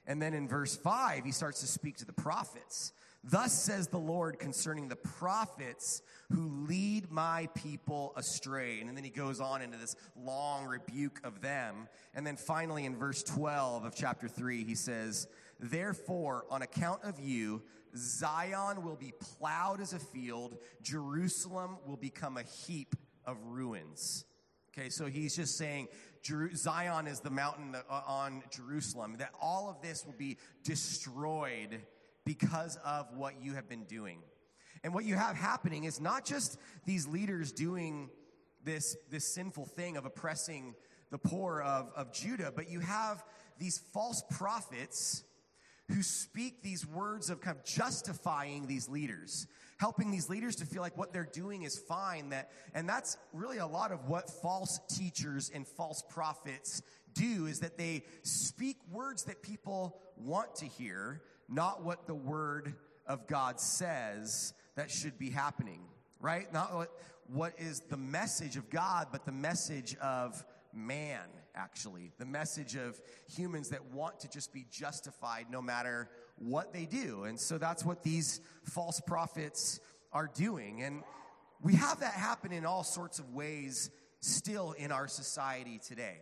And 0.06 0.22
then 0.22 0.34
in 0.34 0.46
verse 0.46 0.76
5, 0.76 1.24
he 1.24 1.32
starts 1.32 1.60
to 1.62 1.66
speak 1.66 1.96
to 1.96 2.06
the 2.06 2.12
prophets. 2.12 2.92
Thus 3.22 3.52
says 3.52 3.88
the 3.88 3.98
Lord 3.98 4.38
concerning 4.38 4.88
the 4.88 4.96
prophets 4.96 6.02
who 6.32 6.66
lead 6.66 7.10
my 7.10 7.48
people 7.54 8.14
astray. 8.16 8.80
And 8.80 8.96
then 8.96 9.04
he 9.04 9.10
goes 9.10 9.40
on 9.40 9.60
into 9.60 9.76
this 9.76 9.94
long 10.16 10.64
rebuke 10.64 11.20
of 11.22 11.42
them. 11.42 11.88
And 12.14 12.26
then 12.26 12.36
finally 12.36 12.86
in 12.86 12.96
verse 12.96 13.22
12 13.22 13.84
of 13.84 13.94
chapter 13.94 14.26
3, 14.26 14.64
he 14.64 14.74
says, 14.74 15.28
Therefore, 15.58 16.46
on 16.50 16.62
account 16.62 17.04
of 17.04 17.20
you, 17.20 17.62
Zion 17.94 18.82
will 18.82 18.96
be 18.96 19.12
plowed 19.12 19.80
as 19.80 19.92
a 19.92 19.98
field, 19.98 20.56
Jerusalem 20.82 21.76
will 21.86 21.96
become 21.98 22.38
a 22.38 22.42
heap 22.42 22.94
of 23.26 23.36
ruins. 23.44 24.24
Okay, 24.72 24.88
so 24.88 25.06
he's 25.06 25.36
just 25.36 25.58
saying 25.58 25.88
Zion 26.54 27.06
is 27.06 27.20
the 27.20 27.30
mountain 27.30 27.74
uh, 27.74 28.02
on 28.06 28.42
Jerusalem, 28.50 29.16
that 29.18 29.32
all 29.40 29.68
of 29.68 29.82
this 29.82 30.06
will 30.06 30.14
be 30.16 30.38
destroyed 30.62 31.80
because 32.34 32.78
of 32.84 33.08
what 33.16 33.42
you 33.42 33.54
have 33.54 33.68
been 33.68 33.82
doing. 33.86 34.20
And 34.84 34.94
what 34.94 35.04
you 35.04 35.16
have 35.16 35.34
happening 35.34 35.82
is 35.82 36.00
not 36.00 36.24
just 36.24 36.60
these 36.86 37.08
leaders 37.08 37.50
doing 37.50 38.08
this, 38.64 38.96
this 39.10 39.34
sinful 39.34 39.64
thing 39.64 39.96
of 39.96 40.04
oppressing 40.06 40.76
the 41.10 41.18
poor 41.18 41.60
of, 41.60 41.90
of 41.96 42.12
Judah, 42.12 42.52
but 42.54 42.70
you 42.70 42.78
have 42.78 43.24
these 43.58 43.78
false 43.92 44.22
prophets 44.30 45.24
who 45.88 46.04
speak 46.04 46.62
these 46.62 46.86
words 46.86 47.30
of 47.30 47.40
kind 47.40 47.56
of 47.56 47.64
justifying 47.64 48.68
these 48.68 48.88
leaders 48.88 49.48
helping 49.80 50.10
these 50.10 50.28
leaders 50.28 50.56
to 50.56 50.66
feel 50.66 50.82
like 50.82 50.96
what 50.98 51.10
they're 51.10 51.28
doing 51.32 51.62
is 51.62 51.78
fine 51.78 52.28
that 52.28 52.50
and 52.74 52.86
that's 52.86 53.16
really 53.32 53.56
a 53.56 53.66
lot 53.66 53.90
of 53.90 54.08
what 54.08 54.28
false 54.28 54.78
teachers 54.90 55.50
and 55.52 55.66
false 55.66 56.04
prophets 56.08 56.82
do 57.14 57.46
is 57.46 57.60
that 57.60 57.78
they 57.78 58.04
speak 58.22 58.76
words 58.92 59.24
that 59.24 59.42
people 59.42 59.98
want 60.16 60.54
to 60.54 60.66
hear 60.66 61.22
not 61.50 61.82
what 61.82 62.06
the 62.06 62.14
word 62.14 62.74
of 63.06 63.26
god 63.26 63.60
says 63.60 64.54
that 64.76 64.90
should 64.90 65.18
be 65.18 65.30
happening 65.30 65.80
right 66.20 66.52
not 66.52 66.74
what, 66.74 66.90
what 67.26 67.52
is 67.58 67.80
the 67.90 67.96
message 67.96 68.56
of 68.56 68.70
god 68.70 69.08
but 69.12 69.26
the 69.26 69.32
message 69.32 69.96
of 69.96 70.44
man 70.72 71.20
actually 71.54 72.12
the 72.18 72.24
message 72.24 72.76
of 72.76 73.00
humans 73.28 73.70
that 73.70 73.84
want 73.92 74.20
to 74.20 74.28
just 74.28 74.52
be 74.52 74.64
justified 74.70 75.46
no 75.50 75.60
matter 75.60 76.08
what 76.40 76.72
they 76.72 76.86
do. 76.86 77.24
And 77.24 77.38
so 77.38 77.58
that's 77.58 77.84
what 77.84 78.02
these 78.02 78.40
false 78.64 79.00
prophets 79.00 79.78
are 80.12 80.28
doing. 80.34 80.82
And 80.82 81.02
we 81.62 81.74
have 81.74 82.00
that 82.00 82.14
happen 82.14 82.52
in 82.52 82.64
all 82.64 82.82
sorts 82.82 83.18
of 83.18 83.32
ways 83.32 83.90
still 84.20 84.72
in 84.72 84.90
our 84.90 85.06
society 85.06 85.80
today. 85.86 86.18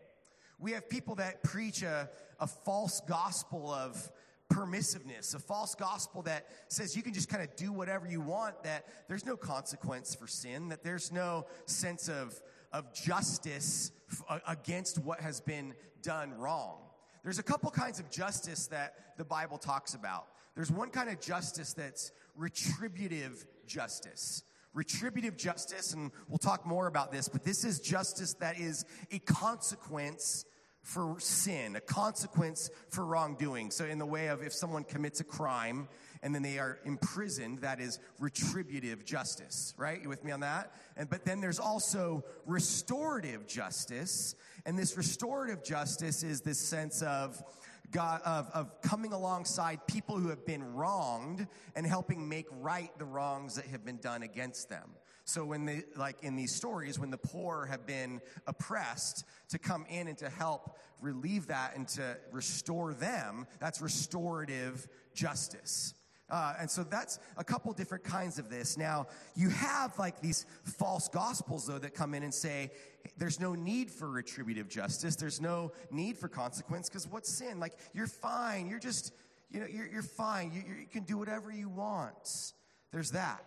We 0.59 0.73
have 0.73 0.89
people 0.89 1.15
that 1.17 1.45
preach 1.45 1.83
a, 1.83 2.11
a 2.41 2.47
false 2.47 3.01
gospel 3.09 3.71
of 3.71 4.11
permissiveness, 4.51 5.35
a 5.35 5.39
false 5.39 5.75
gospel 5.75 6.23
that 6.23 6.47
says 6.69 6.97
you 6.97 7.03
can 7.03 7.13
just 7.13 7.29
kind 7.29 7.43
of 7.43 7.55
do 7.57 7.73
whatever 7.73 8.07
you 8.07 8.21
want, 8.21 8.63
that 8.63 8.87
there's 9.09 9.27
no 9.27 9.37
consequence 9.37 10.15
for 10.15 10.27
sin, 10.27 10.69
that 10.69 10.83
there's 10.83 11.13
no 11.13 11.47
sense 11.67 12.09
of, 12.09 12.41
of 12.73 12.93
justice 12.93 13.93
f- 14.11 14.43
against 14.49 14.99
what 14.99 15.21
has 15.21 15.41
been 15.41 15.75
done 16.03 16.33
wrong. 16.39 16.79
There's 17.23 17.39
a 17.39 17.43
couple 17.43 17.71
kinds 17.71 18.01
of 18.01 18.11
justice 18.11 18.67
that 18.69 19.17
the 19.19 19.25
Bible 19.25 19.59
talks 19.59 19.95
about. 19.95 20.29
There's 20.55 20.71
one 20.71 20.91
kind 20.91 21.11
of 21.11 21.21
justice 21.21 21.75
that's 21.75 22.13
retributive 22.35 23.47
justice. 23.67 24.45
Retributive 24.75 25.37
justice, 25.37 25.93
and 25.93 26.11
we'll 26.29 26.39
talk 26.39 26.67
more 26.67 26.87
about 26.87 27.13
this, 27.13 27.29
but 27.29 27.45
this 27.45 27.65
is 27.65 27.81
justice 27.81 28.35
that 28.35 28.59
is 28.59 28.85
a 29.11 29.19
consequence 29.21 30.45
for 30.89 31.17
sin, 31.19 31.77
a 31.77 31.83
consequence 31.83 32.71
for 32.89 33.05
wrongdoing. 33.05 33.71
So, 33.71 33.85
in 33.85 33.99
the 33.99 34.07
way 34.07 34.29
of 34.29 34.43
if 34.43 34.55
someone 34.55 34.85
commits 34.85 35.21
a 35.21 35.25
crime 35.25 35.87
and 36.23 36.35
then 36.35 36.43
they 36.43 36.59
are 36.59 36.79
imprisoned, 36.87 37.59
that 37.59 37.79
is 37.79 37.99
retributive 38.19 39.05
justice, 39.05 39.75
right? 39.77 40.03
You 40.03 40.09
with 40.09 40.25
me 40.25 40.33
on 40.33 40.41
that? 40.41 40.73
And 40.97 41.11
but 41.11 41.27
then 41.27 41.43
there's 41.43 41.59
also 41.59 42.25
restorative 42.47 43.47
justice, 43.47 44.35
and 44.65 44.79
this 44.79 44.97
restorative 44.97 45.63
justice 45.63 46.23
is 46.23 46.41
this 46.41 46.59
sense 46.59 47.03
of 47.03 47.43
God, 47.91 48.23
of, 48.25 48.51
of 48.55 48.81
coming 48.81 49.13
alongside 49.13 49.87
people 49.87 50.17
who 50.17 50.31
have 50.31 50.47
been 50.47 50.75
wronged 50.75 51.47
and 51.77 51.87
helping 51.87 52.31
make 52.31 52.47
right 52.61 52.91
the 52.99 53.05
wrongs 53.05 53.57
that 53.57 53.67
have 53.67 53.85
been 53.85 53.99
done 53.99 54.23
against 54.23 54.71
them. 54.71 54.89
So 55.29 55.45
when 55.45 55.67
they, 55.67 55.83
like 55.95 56.23
in 56.23 56.37
these 56.37 56.55
stories, 56.55 56.99
when 56.99 57.11
the 57.11 57.19
poor 57.19 57.67
have 57.67 57.87
been 57.87 58.23
oppressed, 58.47 59.27
to 59.51 59.59
come 59.59 59.85
in 59.91 60.09
and 60.09 60.17
to 60.19 60.31
help 60.31 60.79
relieve 61.03 61.49
that 61.49 61.77
and 61.77 61.87
to 61.89 62.17
restore 62.33 62.95
them, 62.95 63.47
that's 63.61 63.83
restorative 63.83 64.89
justice. 65.13 65.93
Uh, 66.31 66.55
and 66.59 66.71
so 66.71 66.83
that's 66.83 67.19
a 67.37 67.45
couple 67.45 67.71
different 67.75 68.05
kinds 68.05 68.39
of 68.39 68.49
this. 68.49 68.79
Now, 68.79 69.07
you 69.37 69.51
have 69.51 69.99
like 69.99 70.23
these 70.23 70.47
false 70.65 71.09
gospels, 71.09 71.67
though, 71.67 71.79
that 71.79 71.93
come 71.93 72.15
in 72.15 72.23
and 72.23 72.33
say 72.33 72.71
there's 73.19 73.39
no 73.39 73.55
need 73.55 73.91
for 73.91 74.09
retributive 74.09 74.71
justice, 74.71 75.15
there's 75.15 75.43
no 75.43 75.73
need 75.91 76.17
for 76.17 76.29
consequence, 76.29 76.89
because 76.89 77.07
what's 77.07 77.29
sin? 77.29 77.61
Like, 77.61 77.75
you're 77.93 78.07
fine, 78.07 78.67
you're 78.67 78.79
just, 78.79 79.13
you 79.51 79.61
know, 79.61 79.67
you're, 79.67 79.89
you're 79.89 80.03
fine, 80.03 80.53
you, 80.53 80.63
you 80.67 80.87
can 80.91 81.05
do 81.05 81.19
whatever 81.19 81.53
you 81.53 81.69
want. 81.69 82.55
There's 82.93 83.11
that. 83.11 83.45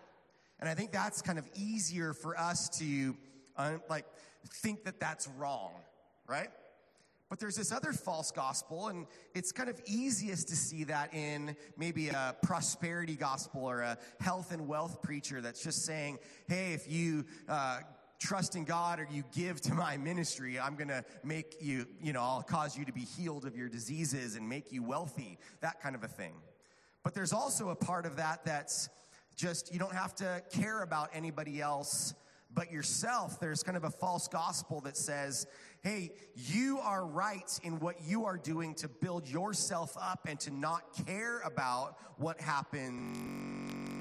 And 0.62 0.70
I 0.70 0.76
think 0.76 0.92
that's 0.92 1.22
kind 1.22 1.40
of 1.40 1.50
easier 1.56 2.14
for 2.14 2.40
us 2.40 2.70
to, 2.80 3.16
uh, 3.58 3.74
like, 3.90 4.06
think 4.48 4.84
that 4.86 5.00
that's 5.00 5.28
wrong, 5.38 5.72
right? 6.28 6.50
But 7.30 7.40
there's 7.40 7.56
this 7.56 7.72
other 7.72 7.94
false 7.94 8.30
gospel, 8.30 8.90
and 8.90 9.08
it's 9.34 9.52
kind 9.52 9.70
of 9.70 9.82
easiest 9.86 10.50
to 10.50 10.56
see 10.56 10.84
that 10.84 11.14
in 11.14 11.56
maybe 11.78 12.10
a 12.10 12.36
prosperity 12.44 13.16
gospel 13.16 13.64
or 13.64 13.80
a 13.82 13.98
health 14.20 14.52
and 14.52 14.68
wealth 14.68 15.02
preacher 15.02 15.40
that's 15.42 15.64
just 15.64 15.86
saying, 15.86 16.20
hey, 16.48 16.74
if 16.74 16.92
you 16.92 17.26
uh, 17.48 17.80
trust 18.20 18.56
in 18.56 18.66
God 18.66 19.00
or 19.00 19.08
you 19.10 19.24
give 19.34 19.62
to 19.62 19.74
my 19.74 19.98
ministry, 19.98 20.60
I'm 20.60 20.76
going 20.76 20.90
to 20.90 21.04
make 21.24 21.56
you, 21.62 21.88
you 22.02 22.14
know, 22.14 22.22
I'll 22.22 22.44
cause 22.44 22.78
you 22.78 22.86
to 22.86 22.92
be 22.92 23.02
healed 23.02 23.46
of 23.46 23.56
your 23.56 23.70
diseases 23.70 24.36
and 24.36 24.48
make 24.48 24.72
you 24.72 24.84
wealthy, 24.84 25.40
that 25.62 25.82
kind 25.82 25.96
of 25.96 26.04
a 26.04 26.10
thing. 26.10 26.34
But 27.02 27.14
there's 27.14 27.34
also 27.34 27.70
a 27.70 27.76
part 27.76 28.06
of 28.06 28.18
that 28.18 28.46
that's 28.46 28.90
just, 29.36 29.74
you 29.74 29.80
don't 29.80 29.96
have 29.96 30.16
to 30.16 30.42
care 30.52 30.82
about 30.84 31.10
anybody 31.14 31.62
else 31.62 32.14
but 32.54 32.72
yourself. 32.72 33.40
There's 33.40 33.64
kind 33.64 33.78
of 33.78 33.84
a 33.84 33.90
false 33.90 34.28
gospel 34.28 34.82
that 34.82 34.98
says, 34.98 35.48
hey, 35.82 36.12
you 36.36 36.80
are 36.80 37.06
right 37.06 37.60
in 37.64 37.80
what 37.80 37.96
you 38.06 38.26
are 38.26 38.38
doing 38.38 38.76
to 38.76 38.88
build 38.88 39.28
yourself 39.28 39.96
up 40.00 40.28
and 40.28 40.40
to 40.42 40.52
not 40.52 40.84
care 41.06 41.40
about 41.42 41.98
what 42.18 42.40
happens 42.40 44.01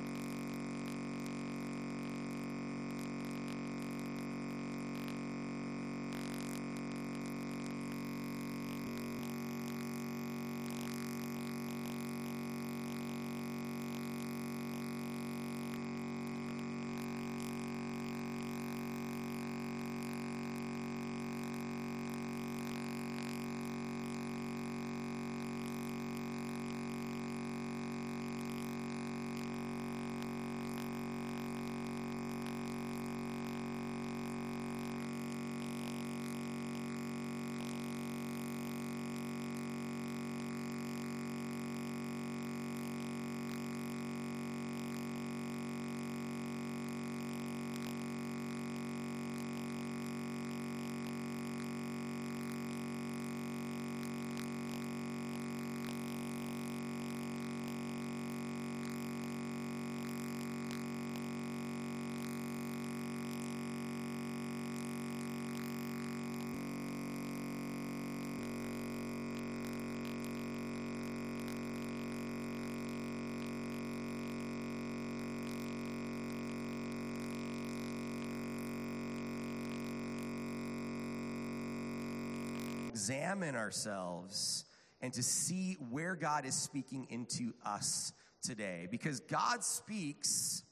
examine 83.11 83.57
ourselves 83.57 84.65
and 85.01 85.13
to 85.13 85.23
see 85.23 85.77
where 85.91 86.15
God 86.15 86.45
is 86.45 86.55
speaking 86.55 87.09
into 87.11 87.53
us 87.65 88.13
today. 88.41 88.87
Because 88.89 89.19
God 89.21 89.65
speaks 89.65 90.63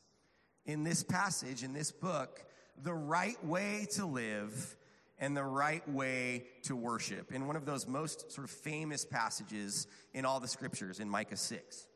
in 0.65 0.85
this 0.85 1.03
passage, 1.03 1.65
in 1.65 1.73
this 1.73 1.91
book, 1.91 2.45
the 2.81 2.95
right 2.95 3.43
way 3.45 3.89
to 3.93 4.07
live 4.07 4.77
and 5.19 5.37
the 5.37 5.43
right 5.43 5.87
way 5.89 6.45
to 6.63 6.77
worship. 6.77 7.33
In 7.33 7.49
one 7.49 7.57
of 7.57 7.67
those 7.67 7.89
most 7.89 8.31
sort 8.31 8.45
of 8.45 8.51
famous 8.51 9.05
passages 9.05 9.89
in 10.15 10.25
all 10.25 10.39
the 10.39 10.47
scriptures, 10.47 11.01
in 11.01 11.11
Micah 11.11 11.37
6. 11.37 11.87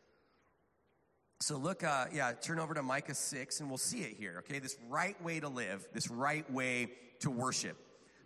So 1.40 1.56
look, 1.56 1.84
uh, 1.84 2.06
yeah, 2.12 2.32
turn 2.32 2.58
over 2.58 2.74
to 2.74 2.82
Micah 2.82 3.14
6 3.14 3.60
and 3.60 3.68
we'll 3.68 3.78
see 3.78 4.00
it 4.00 4.16
here, 4.18 4.38
okay? 4.38 4.58
This 4.58 4.76
right 4.88 5.20
way 5.22 5.38
to 5.38 5.48
live, 5.48 5.86
this 5.92 6.10
right 6.10 6.50
way 6.50 6.90
to 7.20 7.30
worship. 7.30 7.76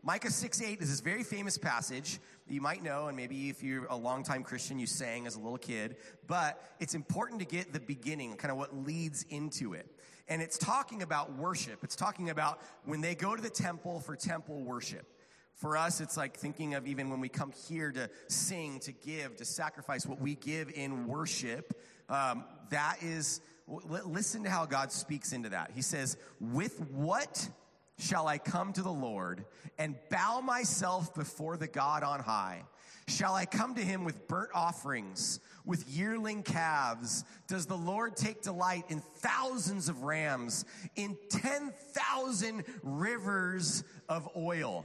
Micah 0.06 0.30
6 0.30 0.62
8 0.62 0.80
is 0.82 0.88
this 0.88 1.00
very 1.00 1.24
famous 1.24 1.58
passage 1.58 2.20
that 2.46 2.54
you 2.54 2.60
might 2.60 2.80
know, 2.80 3.08
and 3.08 3.16
maybe 3.16 3.48
if 3.48 3.60
you're 3.60 3.86
a 3.86 3.96
longtime 3.96 4.44
Christian, 4.44 4.78
you 4.78 4.86
sang 4.86 5.26
as 5.26 5.34
a 5.34 5.40
little 5.40 5.58
kid, 5.58 5.96
but 6.28 6.62
it's 6.78 6.94
important 6.94 7.40
to 7.40 7.44
get 7.44 7.72
the 7.72 7.80
beginning, 7.80 8.36
kind 8.36 8.52
of 8.52 8.56
what 8.56 8.72
leads 8.86 9.24
into 9.30 9.74
it. 9.74 9.90
And 10.28 10.40
it's 10.40 10.58
talking 10.58 11.02
about 11.02 11.36
worship. 11.36 11.82
It's 11.82 11.96
talking 11.96 12.30
about 12.30 12.60
when 12.84 13.00
they 13.00 13.16
go 13.16 13.34
to 13.34 13.42
the 13.42 13.50
temple 13.50 13.98
for 13.98 14.14
temple 14.14 14.62
worship. 14.62 15.12
For 15.54 15.76
us, 15.76 16.00
it's 16.00 16.16
like 16.16 16.36
thinking 16.36 16.74
of 16.74 16.86
even 16.86 17.10
when 17.10 17.18
we 17.18 17.28
come 17.28 17.50
here 17.66 17.90
to 17.90 18.08
sing, 18.28 18.78
to 18.80 18.92
give, 18.92 19.34
to 19.38 19.44
sacrifice 19.44 20.06
what 20.06 20.20
we 20.20 20.36
give 20.36 20.70
in 20.70 21.08
worship. 21.08 21.82
Um, 22.08 22.44
that 22.70 22.98
is, 23.02 23.40
listen 23.66 24.44
to 24.44 24.50
how 24.50 24.66
God 24.66 24.92
speaks 24.92 25.32
into 25.32 25.48
that. 25.48 25.72
He 25.74 25.82
says, 25.82 26.16
With 26.38 26.80
what 26.92 27.48
shall 27.98 28.26
I 28.26 28.38
come 28.38 28.72
to 28.74 28.82
the 28.82 28.92
Lord 28.92 29.44
and 29.78 29.96
bow 30.10 30.40
myself 30.40 31.14
before 31.14 31.56
the 31.56 31.66
God 31.66 32.02
on 32.02 32.20
high? 32.20 32.62
Shall 33.08 33.34
I 33.34 33.46
come 33.46 33.76
to 33.76 33.82
him 33.82 34.04
with 34.04 34.26
burnt 34.26 34.50
offerings, 34.52 35.38
with 35.64 35.88
yearling 35.88 36.42
calves? 36.42 37.24
Does 37.46 37.66
the 37.66 37.76
Lord 37.76 38.16
take 38.16 38.42
delight 38.42 38.84
in 38.88 39.00
thousands 39.00 39.88
of 39.88 40.02
rams, 40.02 40.64
in 40.96 41.16
10,000 41.30 42.64
rivers 42.82 43.84
of 44.08 44.28
oil? 44.36 44.84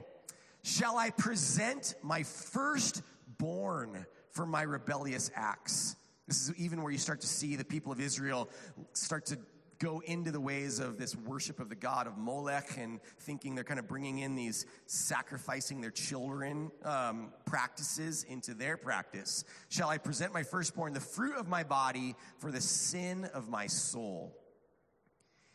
Shall 0.63 0.97
I 0.97 1.10
present 1.10 1.95
my 2.04 2.21
firstborn 2.21 4.06
for 4.30 4.45
my 4.45 4.62
rebellious 4.62 5.32
acts? 5.36 5.95
This 6.28 6.47
is 6.47 6.56
even 6.58 6.84
where 6.84 6.91
you 6.91 7.00
start 7.00 7.21
to 7.21 7.28
see 7.28 7.56
the 7.56 7.65
people 7.65 7.91
of 7.91 8.00
Israel 8.00 8.50
start 8.93 9.26
to 9.28 9.39
go 9.81 10.01
into 10.05 10.31
the 10.31 10.39
ways 10.39 10.79
of 10.79 10.97
this 10.99 11.15
worship 11.15 11.59
of 11.59 11.67
the 11.67 11.75
god 11.75 12.05
of 12.05 12.15
Molech 12.15 12.77
and 12.77 12.99
thinking 13.21 13.55
they're 13.55 13.63
kind 13.63 13.79
of 13.79 13.87
bringing 13.87 14.19
in 14.19 14.35
these 14.35 14.67
sacrificing 14.85 15.81
their 15.81 15.91
children 15.91 16.69
um, 16.85 17.33
practices 17.45 18.23
into 18.29 18.53
their 18.53 18.77
practice. 18.77 19.43
Shall 19.69 19.89
I 19.89 19.97
present 19.97 20.33
my 20.33 20.43
firstborn, 20.43 20.93
the 20.93 20.99
fruit 20.99 21.35
of 21.35 21.47
my 21.47 21.63
body, 21.63 22.15
for 22.37 22.51
the 22.51 22.61
sin 22.61 23.25
of 23.33 23.49
my 23.49 23.65
soul? 23.65 24.37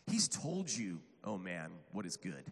He's 0.09 0.29
told 0.29 0.71
you, 0.71 1.01
oh 1.23 1.39
man, 1.39 1.71
what 1.93 2.05
is 2.05 2.17
good. 2.17 2.45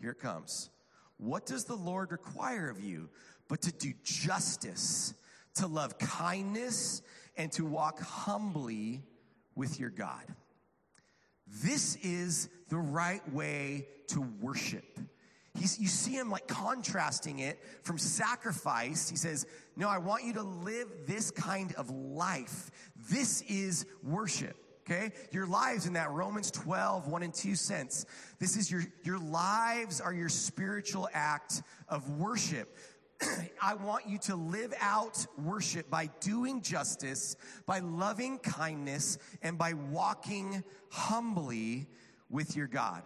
Here 0.00 0.12
it 0.12 0.18
comes. 0.18 0.70
What 1.18 1.44
does 1.44 1.66
the 1.66 1.76
Lord 1.76 2.10
require 2.10 2.70
of 2.70 2.80
you 2.80 3.10
but 3.48 3.60
to 3.62 3.72
do 3.72 3.92
justice, 4.02 5.12
to 5.56 5.66
love 5.66 5.98
kindness, 5.98 7.02
and 7.36 7.52
to 7.52 7.66
walk 7.66 8.00
humbly 8.00 9.02
with 9.54 9.78
your 9.78 9.90
God? 9.90 10.24
This 11.62 11.96
is 11.96 12.48
the 12.68 12.78
right 12.78 13.26
way 13.32 13.86
to 14.08 14.22
worship. 14.40 14.98
He's, 15.58 15.78
you 15.78 15.88
see 15.88 16.12
him 16.12 16.30
like 16.30 16.46
contrasting 16.48 17.40
it 17.40 17.58
from 17.82 17.98
sacrifice. 17.98 19.10
He 19.10 19.16
says, 19.16 19.46
No, 19.76 19.88
I 19.88 19.98
want 19.98 20.24
you 20.24 20.32
to 20.34 20.42
live 20.42 20.88
this 21.06 21.30
kind 21.30 21.74
of 21.74 21.90
life. 21.90 22.70
This 23.10 23.42
is 23.42 23.84
worship. 24.02 24.56
Okay? 24.84 25.12
Your 25.30 25.46
lives 25.46 25.86
in 25.86 25.92
that 25.92 26.10
Romans 26.10 26.50
12, 26.50 27.06
1 27.06 27.22
and 27.22 27.32
2 27.32 27.54
sense. 27.54 28.04
This 28.40 28.56
is 28.56 28.70
your, 28.70 28.82
your 29.04 29.18
lives 29.18 30.00
are 30.00 30.12
your 30.12 30.28
spiritual 30.28 31.08
act 31.12 31.62
of 31.88 32.08
worship. 32.18 32.76
I 33.60 33.74
want 33.74 34.08
you 34.08 34.18
to 34.18 34.36
live 34.36 34.74
out 34.80 35.26
worship 35.38 35.88
by 35.88 36.10
doing 36.20 36.62
justice, 36.62 37.36
by 37.66 37.78
loving 37.78 38.38
kindness, 38.38 39.18
and 39.42 39.56
by 39.56 39.74
walking 39.74 40.64
humbly 40.90 41.86
with 42.28 42.56
your 42.56 42.66
God. 42.66 43.02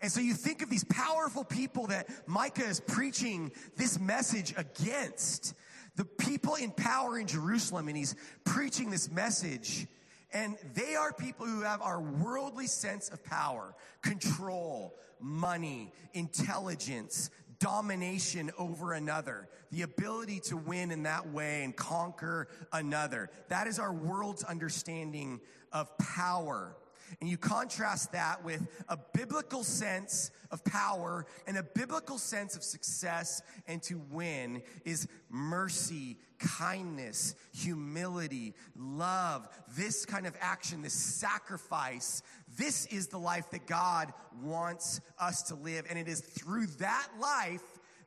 And 0.00 0.10
so 0.10 0.20
you 0.20 0.34
think 0.34 0.62
of 0.62 0.70
these 0.70 0.84
powerful 0.84 1.44
people 1.44 1.86
that 1.88 2.08
Micah 2.26 2.66
is 2.66 2.80
preaching 2.80 3.52
this 3.76 4.00
message 4.00 4.52
against. 4.56 5.54
The 5.96 6.04
people 6.04 6.56
in 6.56 6.70
power 6.72 7.18
in 7.18 7.26
Jerusalem, 7.26 7.88
and 7.88 7.96
he's 7.96 8.16
preaching 8.44 8.90
this 8.90 9.10
message. 9.10 9.86
And 10.32 10.56
they 10.74 10.96
are 10.96 11.12
people 11.12 11.46
who 11.46 11.60
have 11.62 11.82
our 11.82 12.00
worldly 12.00 12.66
sense 12.66 13.10
of 13.10 13.22
power, 13.22 13.74
control, 14.02 14.96
money, 15.20 15.92
intelligence, 16.14 17.30
domination 17.62 18.50
over 18.58 18.92
another, 18.92 19.48
the 19.70 19.82
ability 19.82 20.40
to 20.40 20.56
win 20.56 20.90
in 20.90 21.04
that 21.04 21.30
way 21.30 21.62
and 21.62 21.76
conquer 21.76 22.48
another. 22.72 23.30
That 23.48 23.68
is 23.68 23.78
our 23.78 23.92
world's 23.92 24.42
understanding 24.42 25.40
of 25.72 25.96
power. 25.96 26.76
And 27.20 27.28
you 27.28 27.36
contrast 27.36 28.12
that 28.12 28.44
with 28.44 28.66
a 28.88 28.98
biblical 29.12 29.64
sense 29.64 30.30
of 30.50 30.64
power 30.64 31.26
and 31.46 31.56
a 31.56 31.62
biblical 31.62 32.18
sense 32.18 32.56
of 32.56 32.62
success 32.62 33.42
and 33.66 33.82
to 33.84 34.00
win 34.10 34.62
is 34.84 35.06
mercy, 35.30 36.18
kindness, 36.38 37.34
humility, 37.52 38.54
love, 38.76 39.48
this 39.76 40.04
kind 40.04 40.26
of 40.26 40.34
action, 40.40 40.82
this 40.82 40.92
sacrifice. 40.92 42.22
This 42.56 42.86
is 42.86 43.08
the 43.08 43.18
life 43.18 43.50
that 43.50 43.66
God 43.66 44.12
wants 44.42 45.00
us 45.18 45.42
to 45.44 45.54
live. 45.54 45.86
And 45.88 45.98
it 45.98 46.08
is 46.08 46.20
through 46.20 46.66
that 46.78 47.08
life 47.20 47.62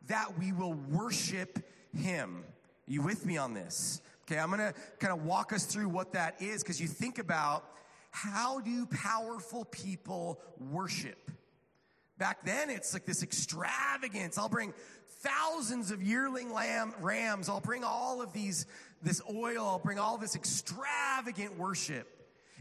that 0.08 0.38
we 0.38 0.52
will 0.52 0.74
worship 0.74 1.60
Him. 1.96 2.44
Are 2.88 2.92
you 2.92 3.02
with 3.02 3.26
me 3.26 3.38
on 3.38 3.54
this? 3.54 4.02
Okay, 4.24 4.40
I'm 4.40 4.50
gonna 4.50 4.74
kind 5.00 5.14
of 5.14 5.24
walk 5.24 5.54
us 5.54 5.66
through 5.66 5.90
what 5.90 6.14
that 6.14 6.42
is 6.42 6.64
because 6.64 6.82
you 6.82 6.88
think 6.88 7.20
about 7.20 7.64
how 8.16 8.62
do 8.62 8.86
powerful 8.86 9.66
people 9.66 10.40
worship? 10.58 11.30
Back 12.18 12.46
then, 12.46 12.70
it's 12.70 12.94
like 12.94 13.06
this 13.06 13.24
extravagance. 13.24 14.38
I'll 14.38 14.48
bring 14.48 14.74
thousands 15.20 15.92
of 15.92 16.02
yearling 16.02 16.54
lamb 16.54 16.94
rams. 17.02 17.50
I'll 17.50 17.60
bring 17.60 17.84
all 17.84 18.22
of 18.22 18.32
these, 18.32 18.68
this 19.04 19.22
oil. 19.30 19.68
I'll 19.68 19.80
bring 19.80 20.00
all 20.00 20.18
this 20.18 20.34
extravagant 20.34 21.58
worship 21.58 22.08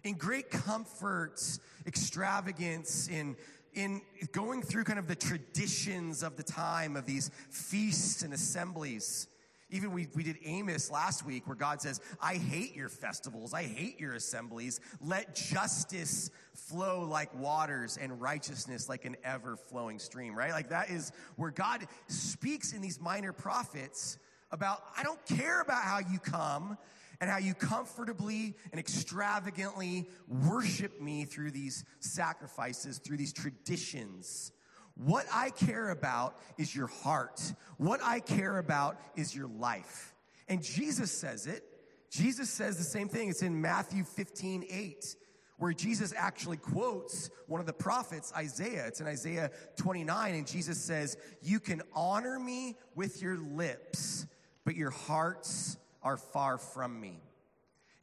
in 0.03 0.15
great 0.15 0.51
comforts, 0.51 1.61
extravagance, 1.87 3.07
in 3.09 3.37
in 3.75 4.01
going 4.31 4.63
through 4.63 4.85
kind 4.85 5.01
of 5.01 5.09
the 5.09 5.17
traditions 5.17 6.23
of 6.23 6.37
the 6.37 6.45
time 6.45 6.97
of 6.97 7.07
these 7.07 7.31
feasts 7.51 8.23
and 8.23 8.33
assemblies. 8.33 9.27
Even 9.75 9.91
we, 9.91 10.07
we 10.15 10.23
did 10.23 10.39
Amos 10.45 10.89
last 10.89 11.27
week 11.27 11.49
where 11.49 11.57
God 11.57 11.83
says, 11.83 12.01
I 12.23 12.35
hate 12.35 12.77
your 12.77 12.89
festivals. 12.89 13.53
I 13.53 13.65
hate 13.65 13.99
your 13.99 14.15
assemblies. 14.15 14.79
Let 15.01 15.35
justice 15.35 16.31
flow 16.55 17.03
like 17.03 17.37
waters 17.37 17.99
and 18.01 18.23
righteousness 18.23 18.89
like 18.89 19.05
an 19.05 19.17
ever 19.25 19.57
flowing 19.57 19.99
stream, 19.99 20.39
right? 20.39 20.53
Like 20.53 20.69
that 20.69 20.91
is 20.91 21.11
where 21.35 21.51
God 21.51 21.89
speaks 22.07 22.73
in 22.73 22.83
these 22.83 23.01
minor 23.01 23.33
prophets 23.33 24.17
about, 24.53 24.81
I 24.97 25.03
don't 25.03 25.19
care 25.27 25.61
about 25.61 25.83
how 25.83 25.99
you 25.99 26.21
come 26.21 26.79
and 27.21 27.29
how 27.29 27.39
you 27.39 27.53
comfortably 27.53 28.55
and 28.71 28.79
extravagantly 28.79 30.09
worship 30.29 31.01
me 31.01 31.25
through 31.25 31.51
these 31.51 31.85
sacrifices, 31.99 32.99
through 32.99 33.17
these 33.17 33.33
traditions. 33.33 34.53
What 34.97 35.27
I 35.33 35.51
care 35.51 35.91
about 35.91 36.39
is 36.57 36.75
your 36.75 36.87
heart. 36.87 37.41
What 37.79 38.01
I 38.03 38.21
care 38.21 38.59
about 38.59 38.99
is 39.17 39.35
your 39.35 39.49
life. 39.49 40.15
And 40.49 40.63
Jesus 40.63 41.11
says 41.11 41.47
it. 41.47 41.65
Jesus 42.11 42.49
says 42.49 42.77
the 42.77 42.85
same 42.85 43.09
thing. 43.09 43.29
It's 43.29 43.43
in 43.43 43.61
Matthew 43.61 44.05
15, 44.05 44.67
8, 44.71 45.17
where 45.59 45.73
Jesus 45.73 46.15
actually 46.17 46.59
quotes 46.59 47.29
one 47.49 47.61
of 47.61 47.67
the 47.67 47.73
prophets, 47.73 48.33
Isaiah. 48.37 48.87
It's 48.87 49.01
in 49.01 49.09
Isaiah 49.09 49.51
29, 49.77 50.35
and 50.35 50.47
Jesus 50.47 50.79
says, 50.79 51.17
You 51.43 51.59
can 51.59 51.83
honor 51.93 52.39
me 52.39 52.77
with 52.95 53.21
your 53.21 53.37
lips, 53.37 54.27
but 54.65 54.77
your 54.77 54.91
hearts 54.91 55.77
are 56.05 56.17
far 56.17 56.57
from 56.59 57.01
me. 57.01 57.24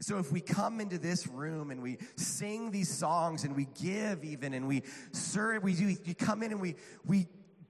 So 0.01 0.17
if 0.17 0.31
we 0.31 0.41
come 0.41 0.81
into 0.81 0.97
this 0.97 1.27
room 1.27 1.69
and 1.69 1.81
we 1.81 1.99
sing 2.15 2.71
these 2.71 2.89
songs 2.89 3.43
and 3.43 3.55
we 3.55 3.67
give 3.79 4.23
even 4.23 4.55
and 4.55 4.67
we 4.67 4.81
serve, 5.11 5.61
we 5.61 5.75
do, 5.75 5.95
we 6.05 6.15
come 6.15 6.41
in 6.41 6.51
and 6.51 6.59
we, 6.59 6.75
we 7.05 7.27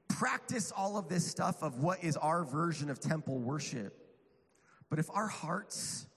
practice 0.07 0.71
all 0.71 0.97
of 0.97 1.09
this 1.09 1.29
stuff 1.29 1.61
of 1.61 1.83
what 1.83 2.01
is 2.01 2.15
our 2.15 2.45
version 2.45 2.89
of 2.89 3.01
temple 3.01 3.37
worship. 3.37 3.97
But 4.89 4.97
if 4.97 5.09
our 5.13 5.27
hearts 5.27 6.07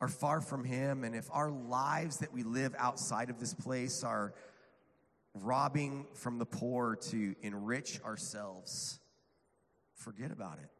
are 0.00 0.06
far 0.06 0.40
from 0.40 0.62
Him 0.64 1.02
and 1.02 1.16
if 1.16 1.28
our 1.32 1.50
lives 1.50 2.18
that 2.18 2.32
we 2.32 2.44
live 2.44 2.72
outside 2.78 3.28
of 3.28 3.40
this 3.40 3.54
place 3.54 4.04
are 4.04 4.34
robbing 5.34 6.06
from 6.14 6.38
the 6.38 6.46
poor 6.46 6.94
to 7.10 7.34
enrich 7.42 8.00
ourselves, 8.04 9.00
forget 9.96 10.30
about 10.30 10.58
it. 10.58 10.70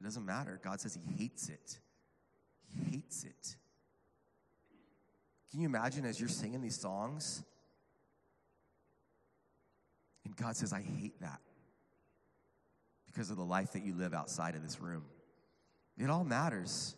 It 0.00 0.04
doesn't 0.04 0.26
matter. 0.26 0.60
God 0.62 0.82
says 0.82 0.94
He 0.94 1.14
hates 1.14 1.48
it. 1.48 1.78
He 2.68 2.96
hates 2.96 3.24
it. 3.24 3.56
Can 5.50 5.60
you 5.60 5.66
imagine 5.66 6.04
as 6.04 6.20
you're 6.20 6.28
singing 6.28 6.60
these 6.60 6.78
songs? 6.78 7.42
And 10.24 10.36
God 10.36 10.56
says, 10.56 10.72
I 10.72 10.80
hate 10.80 11.20
that 11.20 11.40
because 13.06 13.30
of 13.30 13.36
the 13.36 13.44
life 13.44 13.72
that 13.72 13.84
you 13.84 13.94
live 13.94 14.14
outside 14.14 14.54
of 14.54 14.62
this 14.62 14.80
room. 14.80 15.04
It 15.98 16.08
all 16.08 16.24
matters. 16.24 16.94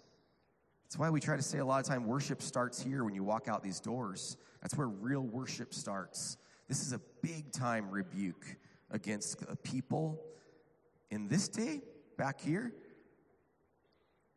That's 0.85 0.99
why 0.99 1.09
we 1.09 1.21
try 1.21 1.37
to 1.37 1.43
say 1.43 1.59
a 1.59 1.65
lot 1.65 1.81
of 1.81 1.87
time 1.87 2.07
worship 2.07 2.43
starts 2.43 2.83
here 2.83 3.03
when 3.05 3.15
you 3.15 3.25
walk 3.25 3.49
out 3.49 3.63
these 3.63 3.81
doors. 3.81 4.37
That's 4.61 4.77
where 4.77 4.89
real 4.89 5.23
worship 5.23 5.73
starts. 5.73 6.37
This 6.69 6.83
is 6.83 6.93
a 6.93 7.01
big 7.23 7.51
time 7.53 7.91
rebuke 7.91 8.45
against 8.91 9.43
people 9.63 10.21
in 11.11 11.29
this 11.29 11.49
day, 11.49 11.81
back 12.19 12.41
here, 12.41 12.73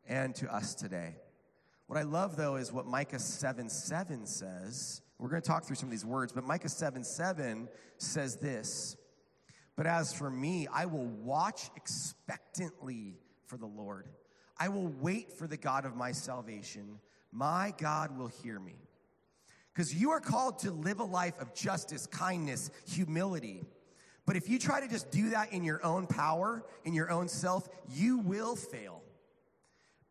and 0.07 0.33
to 0.35 0.53
us 0.53 0.73
today. 0.73 1.15
What 1.87 1.99
I 1.99 2.03
love 2.03 2.35
though 2.35 2.55
is 2.55 2.71
what 2.71 2.85
Micah 2.85 3.19
7 3.19 3.69
7 3.69 4.25
says. 4.25 5.01
We're 5.19 5.29
going 5.29 5.41
to 5.41 5.47
talk 5.47 5.65
through 5.65 5.77
some 5.77 5.87
of 5.87 5.91
these 5.91 6.05
words, 6.05 6.33
but 6.33 6.43
Micah 6.43 6.69
7 6.69 7.03
7 7.03 7.69
says 7.97 8.37
this 8.37 8.97
But 9.75 9.87
as 9.87 10.13
for 10.13 10.29
me, 10.29 10.67
I 10.71 10.85
will 10.85 11.05
watch 11.05 11.69
expectantly 11.75 13.17
for 13.45 13.57
the 13.57 13.67
Lord. 13.67 14.07
I 14.57 14.69
will 14.69 14.87
wait 14.87 15.33
for 15.33 15.47
the 15.47 15.57
God 15.57 15.85
of 15.85 15.95
my 15.95 16.11
salvation. 16.11 16.99
My 17.31 17.73
God 17.77 18.17
will 18.17 18.27
hear 18.27 18.59
me. 18.59 18.75
Because 19.73 19.93
you 19.93 20.11
are 20.11 20.21
called 20.21 20.59
to 20.59 20.71
live 20.71 21.01
a 21.01 21.03
life 21.03 21.37
of 21.39 21.53
justice, 21.53 22.07
kindness, 22.07 22.71
humility. 22.87 23.65
But 24.25 24.37
if 24.37 24.49
you 24.49 24.57
try 24.57 24.79
to 24.79 24.87
just 24.87 25.11
do 25.11 25.31
that 25.31 25.51
in 25.51 25.65
your 25.65 25.85
own 25.85 26.07
power, 26.07 26.63
in 26.85 26.93
your 26.93 27.11
own 27.11 27.27
self, 27.27 27.67
you 27.89 28.19
will 28.19 28.55
fail. 28.55 29.01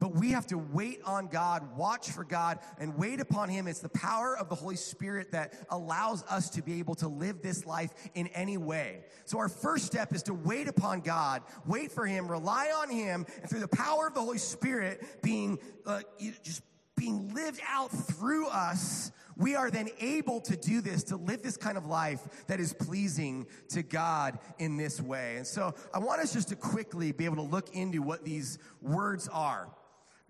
But 0.05 0.17
we 0.17 0.33
have 0.33 0.47
to 0.49 0.59
wait 0.59 1.01
on 1.07 1.29
God, 1.29 1.79
watch 1.79 2.11
for 2.11 2.25
God, 2.25 2.59
and 2.79 2.95
wait 2.95 3.21
upon 3.21 3.49
Him. 3.49 3.67
It's 3.67 3.81
the 3.81 3.89
power 3.89 4.37
of 4.37 4.51
the 4.51 4.55
Holy 4.55 4.77
Spirit 4.77 5.33
that 5.33 5.55
allows 5.71 6.23
us 6.25 6.51
to 6.51 6.63
be 6.63 6.79
able 6.79 6.95
to 6.97 7.09
live 7.09 7.41
this 7.41 7.65
life 7.65 7.91
in 8.15 8.27
any 8.35 8.59
way. 8.59 9.05
So, 9.25 9.39
our 9.39 9.49
first 9.49 9.87
step 9.87 10.15
is 10.15 10.23
to 10.25 10.35
wait 10.35 10.69
upon 10.69 11.01
God, 11.01 11.41
wait 11.65 11.91
for 11.91 12.05
Him, 12.05 12.31
rely 12.31 12.71
on 12.77 12.91
Him, 12.91 13.25
and 13.41 13.49
through 13.49 13.61
the 13.61 13.69
power 13.69 14.07
of 14.09 14.13
the 14.13 14.21
Holy 14.21 14.37
Spirit 14.37 15.23
being 15.23 15.59
uh, 15.87 16.03
just 16.43 16.61
being 16.97 17.33
lived 17.33 17.63
out 17.67 17.91
through 17.91 18.49
us, 18.49 19.11
we 19.39 19.55
are 19.57 19.71
then 19.71 19.89
able 20.01 20.43
to 20.43 20.55
do 20.55 20.83
this, 20.83 21.03
to 21.05 21.17
live 21.17 21.43
this 21.43 21.57
kind 21.57 21.79
of 21.79 21.87
life 21.87 22.21
that 22.47 22.61
is 22.61 22.75
pleasing 22.75 23.47
to 23.71 23.83
God 23.83 24.39
in 24.59 24.77
this 24.77 25.01
way. 25.01 25.39
And 25.39 25.47
so 25.47 25.75
I 25.95 25.99
want 25.99 26.21
us 26.21 26.35
just 26.35 26.51
to 26.51 26.57
quickly 26.57 27.11
be 27.11 27.25
able 27.25 27.37
to 27.37 27.43
look 27.51 27.75
into 27.75 28.03
what 28.03 28.23
these 28.23 28.59
words 28.83 29.29
are 29.29 29.71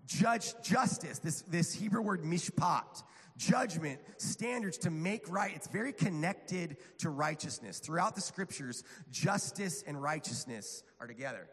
judge 0.05 0.53
justice, 0.61 1.19
this, 1.19 1.41
this 1.43 1.73
Hebrew 1.73 2.01
word 2.01 2.23
mishpat, 2.23 3.03
judgment, 3.37 3.99
standards 4.17 4.77
to 4.79 4.89
make 4.89 5.29
right. 5.29 5.51
It's 5.55 5.67
very 5.67 5.93
connected 5.93 6.77
to 6.99 7.09
righteousness. 7.09 7.79
Throughout 7.79 8.15
the 8.15 8.21
scriptures, 8.21 8.83
justice 9.11 9.83
and 9.85 10.01
righteousness 10.01 10.83
are 10.99 11.07
together. 11.07 11.47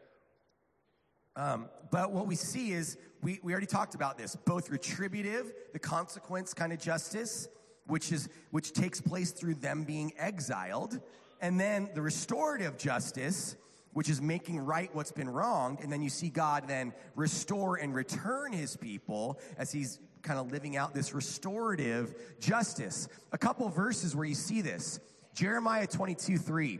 Um, 1.34 1.68
but 1.90 2.12
what 2.12 2.26
we 2.26 2.34
see 2.36 2.72
is, 2.72 2.98
we, 3.22 3.40
we 3.42 3.52
already 3.52 3.66
talked 3.66 3.94
about 3.94 4.18
this, 4.18 4.36
both 4.36 4.68
retributive, 4.70 5.52
the 5.72 5.78
consequence 5.78 6.52
kind 6.52 6.72
of 6.72 6.78
justice, 6.78 7.48
which 7.86 8.12
is, 8.12 8.28
which 8.50 8.72
takes 8.72 9.00
place 9.00 9.30
through 9.30 9.54
them 9.54 9.84
being 9.84 10.12
exiled, 10.18 11.00
and 11.40 11.58
then 11.58 11.90
the 11.94 12.02
restorative 12.02 12.76
justice, 12.76 13.56
which 13.92 14.08
is 14.08 14.20
making 14.20 14.58
right 14.58 14.94
what's 14.94 15.12
been 15.12 15.28
wronged. 15.28 15.80
And 15.80 15.92
then 15.92 16.02
you 16.02 16.10
see 16.10 16.28
God 16.28 16.64
then 16.66 16.92
restore 17.14 17.76
and 17.76 17.94
return 17.94 18.52
his 18.52 18.76
people 18.76 19.38
as 19.58 19.72
he's 19.72 19.98
kind 20.22 20.38
of 20.38 20.50
living 20.50 20.76
out 20.76 20.94
this 20.94 21.14
restorative 21.14 22.14
justice. 22.40 23.08
A 23.32 23.38
couple 23.38 23.68
verses 23.68 24.16
where 24.16 24.26
you 24.26 24.34
see 24.34 24.60
this 24.60 25.00
Jeremiah 25.34 25.86
22 25.86 26.38
3. 26.38 26.78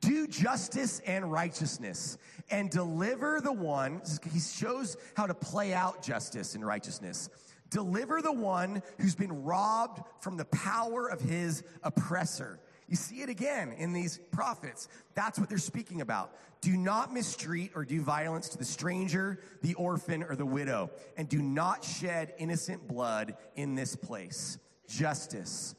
Do 0.00 0.26
justice 0.26 1.00
and 1.06 1.30
righteousness 1.30 2.18
and 2.50 2.68
deliver 2.70 3.40
the 3.40 3.52
one. 3.52 4.02
He 4.32 4.40
shows 4.40 4.96
how 5.16 5.26
to 5.26 5.34
play 5.34 5.72
out 5.72 6.02
justice 6.02 6.56
and 6.56 6.66
righteousness. 6.66 7.28
Deliver 7.70 8.20
the 8.20 8.32
one 8.32 8.82
who's 8.98 9.14
been 9.14 9.44
robbed 9.44 10.02
from 10.20 10.36
the 10.36 10.44
power 10.46 11.08
of 11.08 11.20
his 11.20 11.62
oppressor. 11.84 12.58
You 12.92 12.96
see 12.96 13.22
it 13.22 13.30
again 13.30 13.72
in 13.72 13.94
these 13.94 14.18
prophets. 14.32 14.86
That's 15.14 15.38
what 15.38 15.48
they're 15.48 15.56
speaking 15.56 16.02
about. 16.02 16.30
Do 16.60 16.76
not 16.76 17.10
mistreat 17.10 17.72
or 17.74 17.86
do 17.86 18.02
violence 18.02 18.50
to 18.50 18.58
the 18.58 18.66
stranger, 18.66 19.40
the 19.62 19.72
orphan, 19.76 20.22
or 20.22 20.36
the 20.36 20.44
widow, 20.44 20.90
and 21.16 21.26
do 21.26 21.40
not 21.40 21.82
shed 21.82 22.34
innocent 22.36 22.86
blood 22.86 23.38
in 23.56 23.76
this 23.76 23.96
place. 23.96 24.58
Justice. 24.88 25.74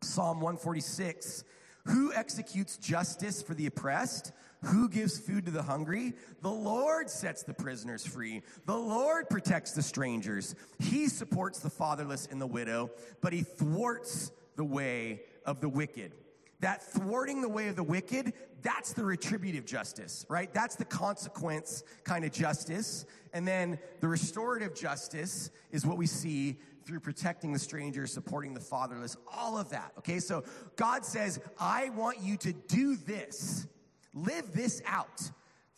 Psalm 0.00 0.40
146 0.40 1.44
Who 1.84 2.12
executes 2.12 2.76
justice 2.76 3.40
for 3.40 3.54
the 3.54 3.66
oppressed? 3.66 4.32
Who 4.64 4.88
gives 4.88 5.20
food 5.20 5.46
to 5.46 5.52
the 5.52 5.62
hungry? 5.62 6.12
The 6.40 6.50
Lord 6.50 7.08
sets 7.08 7.44
the 7.44 7.54
prisoners 7.54 8.04
free. 8.04 8.42
The 8.66 8.76
Lord 8.76 9.30
protects 9.30 9.74
the 9.74 9.82
strangers. 9.82 10.56
He 10.80 11.06
supports 11.06 11.60
the 11.60 11.70
fatherless 11.70 12.26
and 12.28 12.40
the 12.40 12.48
widow, 12.48 12.90
but 13.20 13.32
he 13.32 13.42
thwarts 13.42 14.32
the 14.56 14.64
way 14.64 15.20
of 15.46 15.60
the 15.60 15.68
wicked. 15.68 16.14
That 16.62 16.82
thwarting 16.82 17.42
the 17.42 17.48
way 17.48 17.68
of 17.68 17.76
the 17.76 17.82
wicked, 17.82 18.32
that's 18.62 18.92
the 18.92 19.04
retributive 19.04 19.66
justice, 19.66 20.24
right? 20.28 20.52
That's 20.54 20.76
the 20.76 20.84
consequence 20.84 21.82
kind 22.04 22.24
of 22.24 22.30
justice. 22.30 23.04
And 23.32 23.46
then 23.46 23.80
the 24.00 24.06
restorative 24.06 24.74
justice 24.74 25.50
is 25.72 25.84
what 25.84 25.98
we 25.98 26.06
see 26.06 26.58
through 26.86 27.00
protecting 27.00 27.52
the 27.52 27.58
stranger, 27.58 28.06
supporting 28.06 28.54
the 28.54 28.60
fatherless, 28.60 29.16
all 29.32 29.58
of 29.58 29.70
that. 29.70 29.92
Okay, 29.98 30.20
so 30.20 30.44
God 30.76 31.04
says, 31.04 31.40
I 31.58 31.90
want 31.90 32.20
you 32.20 32.36
to 32.38 32.52
do 32.52 32.94
this, 32.96 33.66
live 34.14 34.52
this 34.52 34.82
out. 34.86 35.20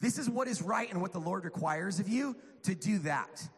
This 0.00 0.18
is 0.18 0.28
what 0.28 0.48
is 0.48 0.60
right 0.60 0.90
and 0.90 1.00
what 1.00 1.12
the 1.12 1.18
Lord 1.18 1.44
requires 1.44 1.98
of 1.98 2.08
you 2.08 2.36
to 2.64 2.74
do 2.74 2.98
that. 3.00 3.48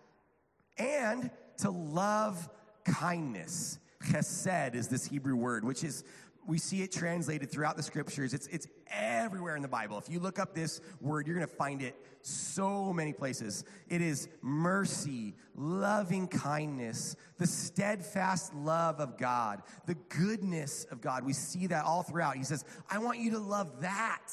And 0.79 1.31
to 1.59 1.71
love 1.71 2.49
kindness. 2.85 3.81
Chesed 4.05 4.75
is 4.75 4.89
this 4.89 5.07
Hebrew 5.07 5.35
word, 5.35 5.65
which 5.65 5.83
is 5.83 6.05
we 6.46 6.59
see 6.59 6.82
it 6.82 6.92
translated 6.92 7.50
throughout 7.50 7.76
the 7.76 7.82
scriptures. 7.82 8.35
It's, 8.35 8.46
it's 8.48 8.66
everywhere 8.90 9.56
in 9.56 9.62
the 9.62 9.68
Bible. 9.68 9.98
If 9.98 10.09
you 10.09 10.20
look 10.20 10.38
up 10.38 10.54
this 10.54 10.80
word, 11.00 11.26
you're 11.26 11.37
going 11.37 11.46
to 11.46 11.54
find 11.54 11.82
it 11.82 11.94
so 12.22 12.92
many 12.92 13.12
places. 13.12 13.64
It 13.88 14.00
is 14.00 14.28
mercy, 14.42 15.35
loving 15.54 16.28
kindness, 16.28 17.16
the 17.38 17.46
steadfast 17.46 18.54
love 18.54 19.00
of 19.00 19.18
God, 19.18 19.62
the 19.87 19.96
goodness 20.09 20.87
of 20.90 21.00
God. 21.00 21.24
We 21.24 21.32
see 21.32 21.66
that 21.68 21.85
all 21.85 22.02
throughout. 22.02 22.37
He 22.37 22.44
says, 22.44 22.64
I 22.90 22.98
want 22.98 23.18
you 23.18 23.32
to 23.32 23.38
love 23.38 23.80
that. 23.80 24.32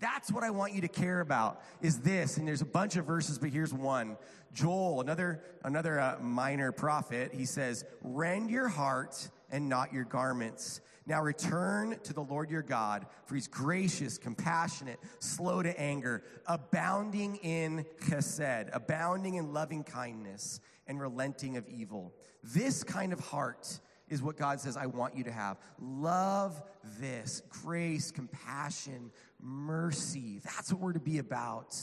That's 0.00 0.32
what 0.32 0.42
I 0.42 0.50
want 0.50 0.72
you 0.72 0.80
to 0.80 0.88
care 0.88 1.20
about 1.20 1.62
is 1.82 2.00
this. 2.00 2.38
And 2.38 2.48
there's 2.48 2.62
a 2.62 2.66
bunch 2.66 2.96
of 2.96 3.04
verses, 3.04 3.38
but 3.38 3.50
here's 3.50 3.72
one. 3.72 4.16
Joel, 4.52 5.00
another, 5.00 5.44
another 5.62 6.00
uh, 6.00 6.16
minor 6.20 6.72
prophet, 6.72 7.32
he 7.34 7.44
says, 7.44 7.84
rend 8.02 8.50
your 8.50 8.68
heart 8.68 9.28
and 9.50 9.68
not 9.68 9.92
your 9.92 10.04
garments. 10.04 10.80
Now 11.06 11.22
return 11.22 11.98
to 12.04 12.12
the 12.12 12.22
Lord 12.22 12.50
your 12.50 12.62
God, 12.62 13.06
for 13.26 13.34
he's 13.34 13.48
gracious, 13.48 14.18
compassionate, 14.18 15.00
slow 15.18 15.62
to 15.62 15.80
anger, 15.80 16.22
abounding 16.46 17.36
in 17.36 17.84
chesed, 18.02 18.70
abounding 18.72 19.34
in 19.34 19.52
loving 19.52 19.82
kindness, 19.82 20.60
and 20.86 21.00
relenting 21.00 21.56
of 21.56 21.68
evil. 21.68 22.12
This 22.42 22.82
kind 22.82 23.12
of 23.12 23.20
heart 23.20 23.80
is 24.08 24.22
what 24.22 24.36
God 24.36 24.60
says, 24.60 24.76
I 24.76 24.86
want 24.86 25.16
you 25.16 25.24
to 25.24 25.32
have. 25.32 25.56
Love 25.78 26.60
this 26.98 27.42
grace, 27.48 28.10
compassion, 28.10 29.12
mercy. 29.40 30.40
That's 30.44 30.72
what 30.72 30.82
we're 30.82 30.92
to 30.94 31.00
be 31.00 31.18
about. 31.18 31.76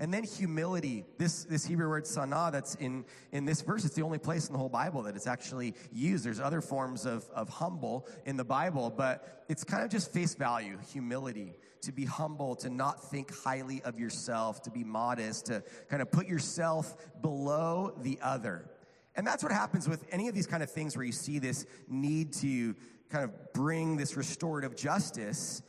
And 0.00 0.12
then 0.12 0.24
humility. 0.24 1.04
This, 1.18 1.44
this 1.44 1.66
Hebrew 1.66 1.88
word 1.90 2.06
sana 2.06 2.48
that's 2.50 2.74
in, 2.76 3.04
in 3.32 3.44
this 3.44 3.60
verse, 3.60 3.84
it's 3.84 3.94
the 3.94 4.02
only 4.02 4.18
place 4.18 4.46
in 4.46 4.54
the 4.54 4.58
whole 4.58 4.70
Bible 4.70 5.02
that 5.02 5.14
it's 5.14 5.26
actually 5.26 5.74
used. 5.92 6.24
There's 6.24 6.40
other 6.40 6.62
forms 6.62 7.04
of, 7.04 7.28
of 7.34 7.50
humble 7.50 8.08
in 8.24 8.38
the 8.38 8.44
Bible, 8.44 8.88
but 8.88 9.44
it's 9.50 9.62
kind 9.62 9.84
of 9.84 9.90
just 9.90 10.10
face 10.10 10.34
value, 10.34 10.78
humility. 10.90 11.54
To 11.82 11.92
be 11.92 12.06
humble, 12.06 12.56
to 12.56 12.70
not 12.70 13.10
think 13.10 13.34
highly 13.44 13.82
of 13.82 13.98
yourself, 13.98 14.62
to 14.62 14.70
be 14.70 14.84
modest, 14.84 15.46
to 15.46 15.62
kind 15.88 16.00
of 16.00 16.10
put 16.10 16.26
yourself 16.26 16.96
below 17.20 17.94
the 18.00 18.18
other. 18.22 18.70
And 19.16 19.26
that's 19.26 19.42
what 19.42 19.52
happens 19.52 19.86
with 19.86 20.04
any 20.10 20.28
of 20.28 20.34
these 20.34 20.46
kind 20.46 20.62
of 20.62 20.70
things 20.70 20.96
where 20.96 21.04
you 21.04 21.12
see 21.12 21.38
this 21.38 21.66
need 21.88 22.32
to 22.34 22.74
kind 23.10 23.24
of 23.24 23.52
bring 23.52 23.98
this 23.98 24.16
restorative 24.16 24.76
justice. 24.76 25.62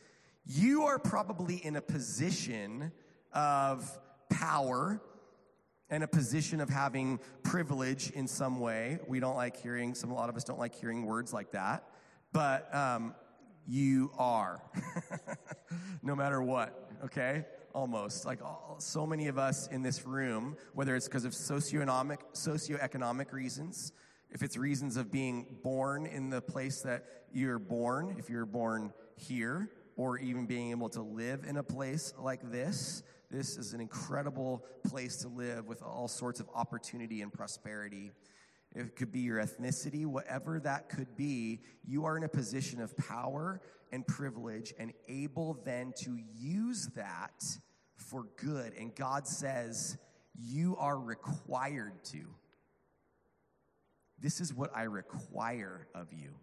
You 0.46 0.84
are 0.84 0.98
probably 0.98 1.56
in 1.56 1.76
a 1.76 1.82
position 1.82 2.92
of 3.32 3.98
power 4.32 5.00
and 5.90 6.02
a 6.02 6.08
position 6.08 6.60
of 6.60 6.70
having 6.70 7.20
privilege 7.42 8.10
in 8.10 8.26
some 8.26 8.58
way. 8.58 8.98
We 9.06 9.20
don't 9.20 9.36
like 9.36 9.56
hearing, 9.56 9.94
some, 9.94 10.10
a 10.10 10.14
lot 10.14 10.30
of 10.30 10.36
us 10.36 10.44
don't 10.44 10.58
like 10.58 10.74
hearing 10.74 11.04
words 11.04 11.32
like 11.32 11.52
that, 11.52 11.84
but 12.32 12.74
um, 12.74 13.14
you 13.66 14.10
are, 14.16 14.62
no 16.02 16.16
matter 16.16 16.42
what, 16.42 16.90
okay? 17.04 17.44
Almost. 17.74 18.24
Like 18.24 18.42
all, 18.42 18.76
so 18.78 19.06
many 19.06 19.28
of 19.28 19.38
us 19.38 19.68
in 19.68 19.82
this 19.82 20.06
room, 20.06 20.56
whether 20.72 20.96
it's 20.96 21.06
because 21.06 21.26
of 21.26 21.32
socioeconomic, 21.32 22.18
socioeconomic 22.32 23.32
reasons, 23.32 23.92
if 24.30 24.42
it's 24.42 24.56
reasons 24.56 24.96
of 24.96 25.12
being 25.12 25.58
born 25.62 26.06
in 26.06 26.30
the 26.30 26.40
place 26.40 26.80
that 26.82 27.04
you're 27.34 27.58
born, 27.58 28.16
if 28.18 28.30
you're 28.30 28.46
born 28.46 28.94
here, 29.16 29.70
or 29.96 30.18
even 30.18 30.46
being 30.46 30.70
able 30.70 30.88
to 30.88 31.02
live 31.02 31.44
in 31.46 31.58
a 31.58 31.62
place 31.62 32.14
like 32.18 32.50
this, 32.50 33.02
this 33.32 33.56
is 33.56 33.72
an 33.72 33.80
incredible 33.80 34.62
place 34.86 35.16
to 35.22 35.28
live 35.28 35.66
with 35.66 35.82
all 35.82 36.06
sorts 36.06 36.38
of 36.38 36.48
opportunity 36.54 37.22
and 37.22 37.32
prosperity. 37.32 38.12
It 38.74 38.94
could 38.94 39.10
be 39.10 39.20
your 39.20 39.38
ethnicity, 39.38 40.04
whatever 40.04 40.60
that 40.60 40.90
could 40.90 41.16
be, 41.16 41.60
you 41.82 42.04
are 42.04 42.18
in 42.18 42.24
a 42.24 42.28
position 42.28 42.80
of 42.80 42.94
power 42.96 43.62
and 43.90 44.06
privilege 44.06 44.74
and 44.78 44.92
able 45.08 45.62
then 45.64 45.94
to 46.02 46.18
use 46.34 46.90
that 46.94 47.42
for 47.96 48.26
good. 48.36 48.74
And 48.78 48.94
God 48.94 49.26
says, 49.26 49.96
You 50.38 50.76
are 50.76 50.98
required 50.98 52.04
to. 52.12 52.34
This 54.18 54.40
is 54.40 54.52
what 54.52 54.70
I 54.76 54.82
require 54.82 55.88
of 55.94 56.12
you 56.12 56.34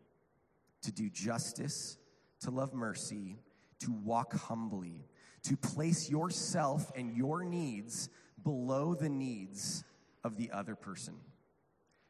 to 0.82 0.91
do 0.91 1.10
justice, 1.10 1.97
to 2.41 2.49
love 2.49 2.73
mercy, 2.73 3.38
to 3.82 3.91
walk 3.91 4.34
humbly 4.34 5.06
to 5.43 5.58
place 5.58 6.10
yourself 6.10 6.91
and 6.95 7.15
your 7.15 7.43
needs 7.43 8.10
below 8.43 8.93
the 8.93 9.10
needs 9.10 9.84
of 10.23 10.38
the 10.38 10.52
other 10.52 10.75
person, 10.75 11.15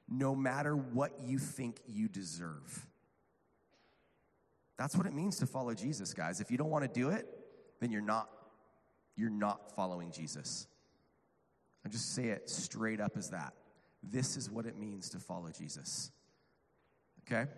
no 0.07 0.35
matter 0.35 0.75
what 0.75 1.11
you 1.21 1.37
think 1.37 1.79
you 1.87 2.07
deserve. 2.07 2.87
That's 4.77 4.95
what 4.95 5.05
it 5.05 5.13
means 5.13 5.37
to 5.39 5.45
follow 5.45 5.73
Jesus, 5.73 6.13
guys. 6.13 6.39
If 6.39 6.51
you 6.51 6.57
don't 6.57 6.69
want 6.69 6.85
to 6.85 6.99
do 6.99 7.09
it, 7.09 7.27
then 7.79 7.91
you're 7.91 8.01
not 8.01 8.29
you're 9.15 9.29
not 9.29 9.75
following 9.75 10.11
Jesus. 10.11 10.65
I 11.85 11.89
just 11.89 12.15
say 12.15 12.27
it 12.27 12.49
straight 12.49 13.01
up 13.01 13.17
as 13.17 13.31
that. 13.31 13.53
This 14.01 14.37
is 14.37 14.49
what 14.49 14.65
it 14.65 14.77
means 14.77 15.09
to 15.09 15.19
follow 15.19 15.49
Jesus. 15.51 16.11
Okay? 17.27 17.49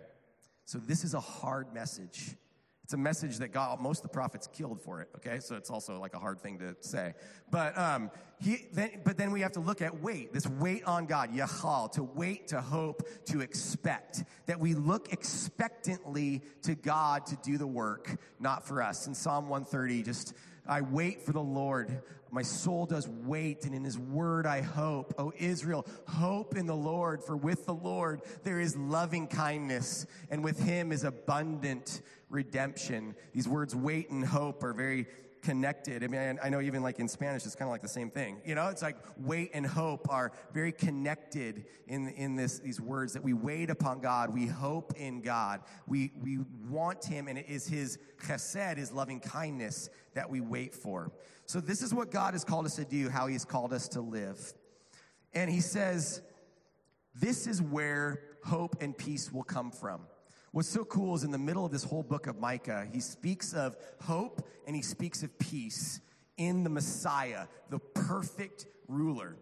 So 0.64 0.78
this 0.78 1.04
is 1.04 1.14
a 1.14 1.20
hard 1.20 1.72
message 1.72 2.36
it's 2.84 2.94
a 2.94 2.96
message 2.96 3.38
that 3.38 3.52
God, 3.52 3.80
most 3.80 3.98
of 3.98 4.10
the 4.10 4.14
prophets 4.14 4.48
killed 4.52 4.80
for 4.80 5.00
it. 5.00 5.08
Okay, 5.16 5.38
so 5.38 5.54
it's 5.54 5.70
also 5.70 6.00
like 6.00 6.14
a 6.14 6.18
hard 6.18 6.40
thing 6.40 6.58
to 6.58 6.74
say. 6.80 7.14
But 7.50 7.78
um, 7.78 8.10
he, 8.40 8.66
then, 8.72 9.00
but 9.04 9.16
then 9.16 9.30
we 9.30 9.40
have 9.42 9.52
to 9.52 9.60
look 9.60 9.80
at 9.80 10.00
wait. 10.02 10.32
This 10.32 10.46
wait 10.46 10.84
on 10.84 11.06
God, 11.06 11.32
yachal, 11.32 11.92
to 11.92 12.02
wait, 12.02 12.48
to 12.48 12.60
hope, 12.60 13.08
to 13.26 13.40
expect. 13.40 14.24
That 14.46 14.58
we 14.58 14.74
look 14.74 15.12
expectantly 15.12 16.42
to 16.62 16.74
God 16.74 17.26
to 17.26 17.36
do 17.36 17.56
the 17.56 17.66
work, 17.66 18.16
not 18.40 18.66
for 18.66 18.82
us. 18.82 19.06
In 19.06 19.14
Psalm 19.14 19.48
130, 19.48 20.02
just 20.02 20.34
I 20.66 20.80
wait 20.80 21.22
for 21.22 21.32
the 21.32 21.40
Lord. 21.40 22.02
My 22.30 22.42
soul 22.42 22.86
does 22.86 23.08
wait, 23.08 23.64
and 23.64 23.74
in 23.74 23.84
his 23.84 23.98
word 23.98 24.46
I 24.46 24.62
hope. 24.62 25.14
O 25.18 25.32
Israel, 25.38 25.86
hope 26.08 26.56
in 26.56 26.66
the 26.66 26.74
Lord, 26.74 27.22
for 27.22 27.36
with 27.36 27.66
the 27.66 27.74
Lord 27.74 28.22
there 28.42 28.58
is 28.58 28.76
loving 28.76 29.26
kindness, 29.26 30.06
and 30.30 30.42
with 30.42 30.58
him 30.58 30.92
is 30.92 31.04
abundant 31.04 32.00
redemption. 32.32 33.14
These 33.32 33.46
words 33.46 33.76
wait 33.76 34.10
and 34.10 34.24
hope 34.24 34.64
are 34.64 34.72
very 34.72 35.06
connected. 35.42 36.04
I 36.04 36.06
mean, 36.06 36.38
I 36.42 36.48
know 36.48 36.60
even 36.60 36.82
like 36.82 36.98
in 37.00 37.08
Spanish, 37.08 37.44
it's 37.44 37.56
kind 37.56 37.68
of 37.68 37.72
like 37.72 37.82
the 37.82 37.88
same 37.88 38.10
thing. 38.10 38.40
You 38.44 38.54
know, 38.54 38.68
it's 38.68 38.80
like 38.80 38.96
wait 39.18 39.50
and 39.54 39.66
hope 39.66 40.06
are 40.08 40.32
very 40.52 40.72
connected 40.72 41.66
in, 41.88 42.08
in 42.10 42.36
this, 42.36 42.60
these 42.60 42.80
words 42.80 43.12
that 43.12 43.22
we 43.22 43.32
wait 43.32 43.68
upon 43.68 44.00
God. 44.00 44.32
We 44.32 44.46
hope 44.46 44.94
in 44.96 45.20
God. 45.20 45.60
We, 45.86 46.12
we 46.22 46.38
want 46.68 47.04
Him, 47.04 47.28
and 47.28 47.38
it 47.38 47.46
is 47.48 47.66
His 47.66 47.98
chesed, 48.24 48.78
His 48.78 48.92
loving 48.92 49.20
kindness 49.20 49.90
that 50.14 50.30
we 50.30 50.40
wait 50.40 50.74
for. 50.74 51.12
So 51.46 51.60
this 51.60 51.82
is 51.82 51.92
what 51.92 52.10
God 52.10 52.34
has 52.34 52.44
called 52.44 52.64
us 52.64 52.76
to 52.76 52.84
do, 52.84 53.08
how 53.10 53.26
He's 53.26 53.44
called 53.44 53.72
us 53.72 53.88
to 53.88 54.00
live. 54.00 54.54
And 55.34 55.50
He 55.50 55.60
says, 55.60 56.22
this 57.14 57.46
is 57.46 57.60
where 57.60 58.22
hope 58.44 58.76
and 58.80 58.96
peace 58.96 59.32
will 59.32 59.42
come 59.42 59.70
from. 59.70 60.02
What's 60.52 60.68
so 60.68 60.84
cool 60.84 61.14
is 61.14 61.24
in 61.24 61.30
the 61.30 61.38
middle 61.38 61.64
of 61.64 61.72
this 61.72 61.82
whole 61.82 62.02
book 62.02 62.26
of 62.26 62.38
Micah, 62.38 62.86
he 62.92 63.00
speaks 63.00 63.54
of 63.54 63.74
hope 64.02 64.46
and 64.66 64.76
he 64.76 64.82
speaks 64.82 65.22
of 65.22 65.38
peace 65.38 66.02
in 66.36 66.62
the 66.62 66.68
Messiah, 66.68 67.46
the 67.70 67.78
perfect 67.78 68.66
ruler. 68.86 69.38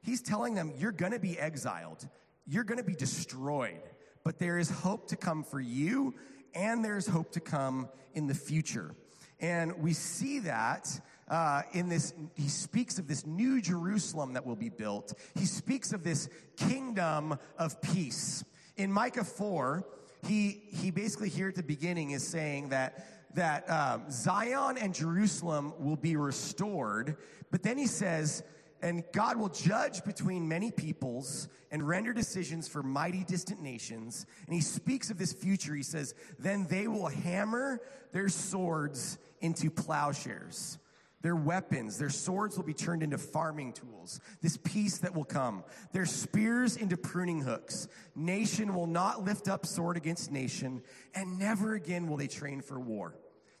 He's 0.00 0.22
telling 0.22 0.54
them, 0.54 0.72
You're 0.78 0.90
going 0.90 1.12
to 1.12 1.18
be 1.18 1.38
exiled, 1.38 2.08
you're 2.46 2.64
going 2.64 2.78
to 2.78 2.84
be 2.84 2.94
destroyed, 2.94 3.82
but 4.24 4.38
there 4.38 4.56
is 4.56 4.70
hope 4.70 5.08
to 5.08 5.16
come 5.16 5.44
for 5.44 5.60
you, 5.60 6.14
and 6.54 6.82
there's 6.82 7.06
hope 7.06 7.32
to 7.32 7.40
come 7.40 7.90
in 8.14 8.26
the 8.26 8.34
future. 8.34 8.94
And 9.40 9.82
we 9.82 9.92
see 9.92 10.38
that 10.40 10.98
uh, 11.28 11.60
in 11.74 11.90
this, 11.90 12.14
he 12.36 12.48
speaks 12.48 12.98
of 12.98 13.06
this 13.06 13.26
new 13.26 13.60
Jerusalem 13.60 14.32
that 14.32 14.46
will 14.46 14.56
be 14.56 14.70
built. 14.70 15.12
He 15.34 15.44
speaks 15.44 15.92
of 15.92 16.04
this 16.04 16.30
kingdom 16.56 17.38
of 17.58 17.82
peace. 17.82 18.42
In 18.78 18.90
Micah 18.90 19.24
4, 19.24 19.84
he, 20.24 20.62
he 20.70 20.90
basically 20.90 21.28
here 21.28 21.48
at 21.48 21.54
the 21.54 21.62
beginning 21.62 22.12
is 22.12 22.26
saying 22.26 22.70
that, 22.70 23.06
that 23.34 23.68
um, 23.70 24.10
Zion 24.10 24.78
and 24.78 24.94
Jerusalem 24.94 25.72
will 25.78 25.96
be 25.96 26.16
restored, 26.16 27.16
but 27.50 27.62
then 27.62 27.78
he 27.78 27.86
says, 27.86 28.42
And 28.82 29.04
God 29.12 29.36
will 29.36 29.48
judge 29.48 30.04
between 30.04 30.48
many 30.48 30.70
peoples 30.70 31.48
and 31.70 31.86
render 31.86 32.12
decisions 32.12 32.68
for 32.68 32.82
mighty 32.82 33.24
distant 33.24 33.60
nations. 33.60 34.26
And 34.46 34.54
he 34.54 34.60
speaks 34.60 35.10
of 35.10 35.18
this 35.18 35.32
future. 35.32 35.74
He 35.74 35.82
says, 35.82 36.14
Then 36.38 36.66
they 36.68 36.86
will 36.86 37.08
hammer 37.08 37.80
their 38.12 38.28
swords 38.28 39.18
into 39.40 39.70
plowshares. 39.70 40.78
Their 41.24 41.34
weapons, 41.34 41.96
their 41.96 42.10
swords 42.10 42.58
will 42.58 42.64
be 42.64 42.74
turned 42.74 43.02
into 43.02 43.16
farming 43.16 43.72
tools. 43.72 44.20
This 44.42 44.58
peace 44.58 44.98
that 44.98 45.14
will 45.16 45.24
come. 45.24 45.64
Their 45.92 46.04
spears 46.04 46.76
into 46.76 46.98
pruning 46.98 47.40
hooks. 47.40 47.88
Nation 48.14 48.74
will 48.74 48.86
not 48.86 49.24
lift 49.24 49.48
up 49.48 49.64
sword 49.64 49.96
against 49.96 50.30
nation, 50.30 50.82
and 51.14 51.38
never 51.38 51.76
again 51.76 52.08
will 52.08 52.18
they 52.18 52.26
train 52.26 52.60
for 52.60 52.78
war. 52.78 53.16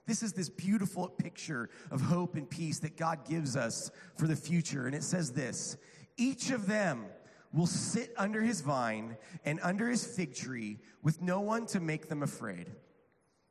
This 0.06 0.22
is 0.22 0.34
this 0.34 0.50
beautiful 0.50 1.08
picture 1.08 1.70
of 1.90 2.02
hope 2.02 2.34
and 2.34 2.50
peace 2.50 2.80
that 2.80 2.98
God 2.98 3.26
gives 3.26 3.56
us 3.56 3.90
for 4.18 4.26
the 4.26 4.36
future. 4.36 4.84
And 4.84 4.94
it 4.94 5.02
says 5.02 5.32
this 5.32 5.78
each 6.18 6.50
of 6.50 6.66
them 6.66 7.06
will 7.50 7.66
sit 7.66 8.12
under 8.18 8.42
his 8.42 8.60
vine 8.60 9.16
and 9.46 9.58
under 9.62 9.88
his 9.88 10.04
fig 10.04 10.34
tree 10.34 10.80
with 11.02 11.22
no 11.22 11.40
one 11.40 11.64
to 11.68 11.80
make 11.80 12.10
them 12.10 12.22
afraid. 12.22 12.66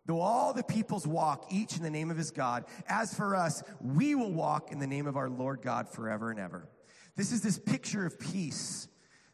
Though 0.06 0.20
all 0.20 0.54
the 0.54 0.64
peoples 0.64 1.08
walk, 1.08 1.46
each 1.50 1.78
in 1.78 1.84
the 1.84 1.90
name 1.90 2.12
of 2.12 2.18
his 2.18 2.32
God, 2.32 2.66
as 2.88 3.14
for 3.14 3.36
us, 3.36 3.64
we 3.80 4.16
will 4.16 4.34
walk 4.34 4.72
in 4.72 4.80
the 4.80 4.88
name 4.88 5.08
of 5.08 5.16
our 5.16 5.30
Lord 5.30 5.62
God 5.62 5.88
forever 5.88 6.30
and 6.30 6.40
ever. 6.40 6.68
This 7.16 7.32
is 7.32 7.42
this 7.42 7.58
picture 7.58 8.06
of 8.06 8.20
peace. 8.20 8.88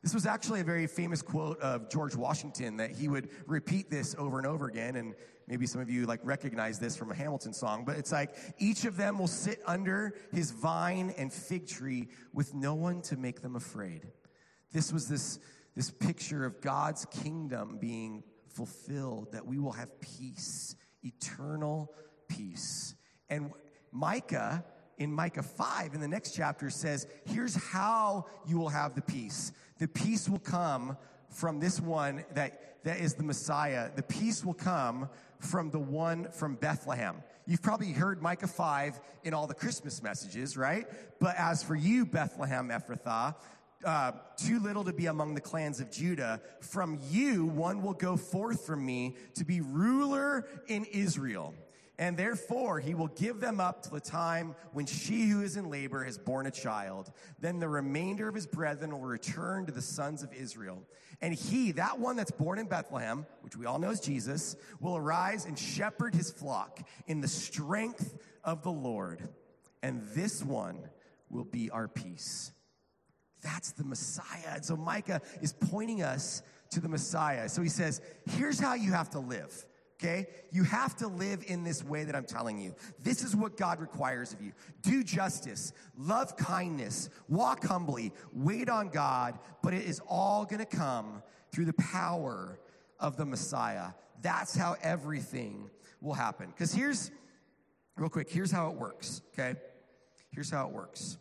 This 0.03 0.13
was 0.13 0.25
actually 0.25 0.61
a 0.61 0.63
very 0.63 0.87
famous 0.87 1.21
quote 1.21 1.59
of 1.59 1.89
George 1.89 2.15
Washington 2.15 2.77
that 2.77 2.91
he 2.91 3.07
would 3.07 3.29
repeat 3.47 3.89
this 3.89 4.15
over 4.17 4.37
and 4.37 4.45
over 4.45 4.67
again. 4.67 4.95
And 4.95 5.15
maybe 5.47 5.65
some 5.65 5.81
of 5.81 5.89
you 5.89 6.05
like 6.05 6.19
recognize 6.23 6.79
this 6.79 6.95
from 6.95 7.11
a 7.11 7.15
Hamilton 7.15 7.53
song, 7.53 7.83
but 7.83 7.97
it's 7.97 8.11
like 8.11 8.35
each 8.59 8.85
of 8.85 8.95
them 8.95 9.17
will 9.17 9.27
sit 9.27 9.61
under 9.65 10.13
his 10.31 10.51
vine 10.51 11.13
and 11.17 11.33
fig 11.33 11.67
tree 11.67 12.09
with 12.33 12.53
no 12.53 12.75
one 12.75 13.01
to 13.03 13.17
make 13.17 13.41
them 13.41 13.55
afraid. 13.55 14.07
This 14.71 14.93
was 14.93 15.07
this, 15.07 15.39
this 15.75 15.89
picture 15.89 16.45
of 16.45 16.61
God's 16.61 17.05
kingdom 17.05 17.77
being 17.81 18.23
fulfilled, 18.49 19.31
that 19.31 19.45
we 19.45 19.59
will 19.59 19.71
have 19.71 19.99
peace, 20.01 20.75
eternal 21.03 21.93
peace. 22.27 22.95
And 23.29 23.51
Micah, 23.91 24.63
in 24.97 25.11
Micah 25.11 25.43
5, 25.43 25.93
in 25.93 26.01
the 26.01 26.07
next 26.07 26.35
chapter, 26.35 26.69
says, 26.69 27.07
Here's 27.25 27.55
how 27.55 28.25
you 28.45 28.57
will 28.57 28.69
have 28.69 28.95
the 28.95 29.01
peace. 29.01 29.51
The 29.77 29.87
peace 29.87 30.27
will 30.27 30.39
come 30.39 30.97
from 31.29 31.59
this 31.59 31.79
one 31.79 32.25
that, 32.33 32.83
that 32.83 32.99
is 32.99 33.13
the 33.13 33.23
Messiah. 33.23 33.89
The 33.95 34.03
peace 34.03 34.43
will 34.43 34.53
come 34.53 35.09
from 35.39 35.69
the 35.71 35.79
one 35.79 36.29
from 36.31 36.55
Bethlehem. 36.55 37.23
You've 37.45 37.61
probably 37.61 37.91
heard 37.91 38.21
Micah 38.21 38.47
5 38.47 38.99
in 39.23 39.33
all 39.33 39.47
the 39.47 39.53
Christmas 39.53 40.03
messages, 40.03 40.57
right? 40.57 40.85
But 41.19 41.35
as 41.37 41.63
for 41.63 41.75
you, 41.75 42.05
Bethlehem 42.05 42.69
Ephrathah, 42.69 43.35
uh, 43.85 44.11
too 44.35 44.59
little 44.59 44.83
to 44.83 44.93
be 44.93 45.05
among 45.05 45.35
the 45.35 45.41
clans 45.41 45.79
of 45.79 45.91
Judah. 45.91 46.41
From 46.61 46.99
you, 47.09 47.45
one 47.45 47.81
will 47.81 47.93
go 47.93 48.17
forth 48.17 48.65
from 48.65 48.85
me 48.85 49.15
to 49.35 49.45
be 49.45 49.61
ruler 49.61 50.47
in 50.67 50.85
Israel. 50.85 51.53
And 51.97 52.15
therefore, 52.15 52.79
he 52.79 52.95
will 52.95 53.09
give 53.09 53.41
them 53.41 53.59
up 53.59 53.83
to 53.83 53.89
the 53.89 53.99
time 53.99 54.55
when 54.71 54.85
she 54.85 55.27
who 55.27 55.41
is 55.41 55.57
in 55.57 55.69
labor 55.69 56.05
has 56.05 56.17
borne 56.17 56.45
a 56.47 56.51
child. 56.51 57.11
Then 57.41 57.59
the 57.59 57.67
remainder 57.67 58.29
of 58.29 58.35
his 58.35 58.47
brethren 58.47 58.91
will 58.91 59.05
return 59.05 59.65
to 59.65 59.73
the 59.73 59.81
sons 59.81 60.23
of 60.23 60.33
Israel. 60.33 60.81
And 61.21 61.33
he, 61.33 61.73
that 61.73 61.99
one 61.99 62.15
that's 62.15 62.31
born 62.31 62.57
in 62.57 62.67
Bethlehem, 62.67 63.25
which 63.41 63.57
we 63.57 63.65
all 63.65 63.79
know 63.79 63.89
is 63.89 63.99
Jesus, 63.99 64.55
will 64.79 64.95
arise 64.95 65.45
and 65.45 65.59
shepherd 65.59 66.15
his 66.15 66.31
flock 66.31 66.79
in 67.07 67.19
the 67.19 67.27
strength 67.27 68.17
of 68.45 68.63
the 68.63 68.71
Lord. 68.71 69.27
And 69.83 70.01
this 70.13 70.41
one 70.41 70.79
will 71.29 71.43
be 71.43 71.69
our 71.69 71.89
peace. 71.89 72.53
That's 73.41 73.71
the 73.71 73.83
Messiah. 73.83 74.55
And 74.55 74.65
so 74.65 74.75
Micah 74.75 75.21
is 75.41 75.53
pointing 75.53 76.01
us 76.01 76.41
to 76.71 76.79
the 76.79 76.89
Messiah. 76.89 77.49
So 77.49 77.61
he 77.61 77.69
says, 77.69 78.01
here's 78.25 78.59
how 78.59 78.73
you 78.73 78.91
have 78.91 79.09
to 79.11 79.19
live. 79.19 79.65
Okay? 79.99 80.27
You 80.51 80.63
have 80.63 80.95
to 80.97 81.07
live 81.07 81.43
in 81.47 81.63
this 81.63 81.83
way 81.83 82.05
that 82.05 82.15
I'm 82.15 82.25
telling 82.25 82.57
you. 82.59 82.73
This 83.03 83.23
is 83.23 83.35
what 83.35 83.57
God 83.57 83.81
requires 83.81 84.31
of 84.33 84.41
you. 84.41 84.53
Do 84.81 85.03
justice, 85.03 85.73
love 85.97 86.37
kindness, 86.37 87.09
walk 87.27 87.65
humbly, 87.65 88.13
wait 88.31 88.69
on 88.69 88.89
God, 88.89 89.37
but 89.61 89.73
it 89.73 89.85
is 89.85 89.99
all 90.07 90.45
going 90.45 90.59
to 90.59 90.65
come 90.65 91.21
through 91.51 91.65
the 91.65 91.73
power 91.73 92.59
of 92.99 93.17
the 93.17 93.25
Messiah. 93.25 93.89
That's 94.21 94.55
how 94.55 94.75
everything 94.81 95.69
will 96.01 96.13
happen. 96.13 96.47
Because 96.47 96.73
here's, 96.73 97.11
real 97.97 98.09
quick, 98.09 98.29
here's 98.29 98.51
how 98.51 98.69
it 98.69 98.75
works. 98.75 99.21
Okay? 99.33 99.59
Here's 100.31 100.49
how 100.49 100.67
it 100.67 100.73
works. 100.73 101.17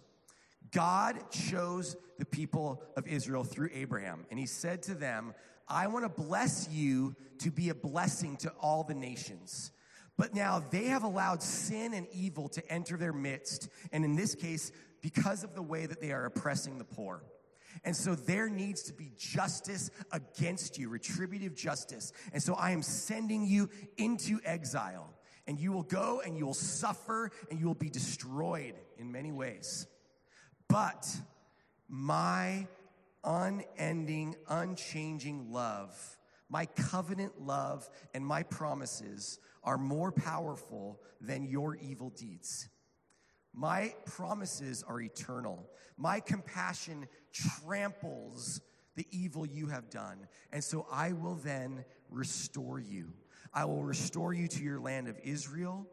God 0.73 1.31
chose 1.31 1.97
the 2.19 2.25
people 2.25 2.83
of 2.97 3.07
Israel 3.07 3.45
through 3.45 3.71
Abraham, 3.73 4.27
and 4.31 4.39
he 4.39 4.47
said 4.47 4.83
to 4.85 4.95
them, 4.95 5.35
I 5.69 5.87
want 5.87 6.05
to 6.05 6.23
bless 6.23 6.69
you 6.71 7.15
to 7.39 7.51
be 7.51 7.69
a 7.69 7.75
blessing 7.75 8.37
to 8.39 8.51
all 8.61 8.85
the 8.85 8.95
nations. 8.95 9.71
But 10.17 10.35
now 10.35 10.65
they 10.71 10.87
have 10.87 11.05
allowed 11.05 11.43
sin 11.43 11.95
and 11.95 12.07
evil 12.13 12.49
to 12.51 12.73
enter 12.73 12.97
their 12.97 13.13
midst, 13.13 13.69
and 13.93 14.05
in 14.05 14.17
this 14.17 14.35
case, 14.35 14.73
because 15.01 15.45
of 15.45 15.55
the 15.55 15.63
way 15.63 15.87
that 15.87 16.01
they 16.01 16.11
are 16.11 16.25
oppressing 16.25 16.79
the 16.79 16.85
poor. 16.85 17.23
And 17.85 17.95
so 17.95 18.15
there 18.15 18.49
needs 18.49 18.83
to 18.85 18.93
be 18.93 19.13
justice 19.17 19.91
against 20.11 20.79
you, 20.79 20.89
retributive 20.89 21.55
justice. 21.55 22.13
And 22.33 22.43
so 22.43 22.55
I 22.55 22.73
am 22.73 22.83
sending 22.83 23.47
you 23.47 23.71
into 23.97 24.41
exile, 24.45 25.15
and 25.47 25.61
you 25.61 25.71
will 25.71 25.85
go 25.85 26.21
and 26.25 26.37
you 26.37 26.47
will 26.47 26.55
suffer 26.55 27.31
and 27.51 27.61
you 27.61 27.67
will 27.67 27.75
be 27.75 27.91
destroyed 27.91 28.75
in 28.97 29.13
many 29.13 29.31
ways. 29.31 29.87
But 30.69 31.09
my 31.89 32.67
unending, 33.25 34.37
unchanging 34.49 35.51
love, 35.51 36.19
my 36.49 36.67
covenant 36.67 37.41
love, 37.41 37.89
and 38.15 38.25
my 38.25 38.43
promises 38.43 39.39
are 39.65 39.79
more 39.79 40.13
powerful 40.13 41.01
than 41.21 41.45
your 41.45 41.77
evil 41.77 42.11
deeds. 42.11 42.69
My 43.53 43.95
promises 44.05 44.85
are 44.87 45.01
eternal. 45.01 45.69
My 45.97 46.21
compassion 46.21 47.09
tramples 47.33 48.61
the 48.95 49.07
evil 49.11 49.47
you 49.47 49.67
have 49.69 49.91
done. 49.91 50.29
And 50.53 50.63
so 50.63 50.87
I 50.91 51.13
will 51.13 51.35
then 51.35 51.85
restore 52.11 52.79
you. 52.79 53.13
I 53.53 53.65
will 53.65 53.83
restore 53.83 54.33
you 54.33 54.49
to 54.49 54.63
your 54.63 54.81
land 54.81 55.09
of 55.09 55.19
Israel. 55.25 55.87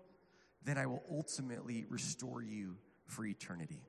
Then 0.63 0.77
I 0.77 0.85
will 0.85 1.03
ultimately 1.09 1.85
restore 1.89 2.41
you 2.41 2.77
for 3.07 3.25
eternity. 3.25 3.81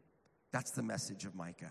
That's 0.56 0.70
the 0.70 0.82
message 0.82 1.26
of 1.26 1.34
Micah. 1.34 1.70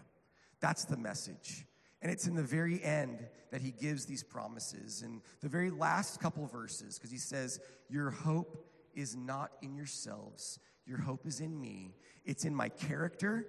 That's 0.59 0.85
the 0.85 0.95
message. 0.95 1.65
And 2.03 2.11
it's 2.11 2.27
in 2.27 2.35
the 2.35 2.43
very 2.43 2.83
end 2.83 3.25
that 3.49 3.59
he 3.59 3.71
gives 3.71 4.05
these 4.05 4.21
promises. 4.21 5.01
In 5.01 5.23
the 5.41 5.49
very 5.49 5.71
last 5.71 6.19
couple 6.19 6.45
verses, 6.45 6.99
because 6.99 7.09
he 7.09 7.17
says, 7.17 7.59
Your 7.89 8.11
hope 8.11 8.63
is 8.93 9.15
not 9.15 9.53
in 9.63 9.75
yourselves, 9.75 10.59
your 10.85 10.99
hope 10.99 11.25
is 11.25 11.39
in 11.39 11.59
me. 11.59 11.95
It's 12.25 12.45
in 12.45 12.53
my 12.53 12.69
character, 12.69 13.47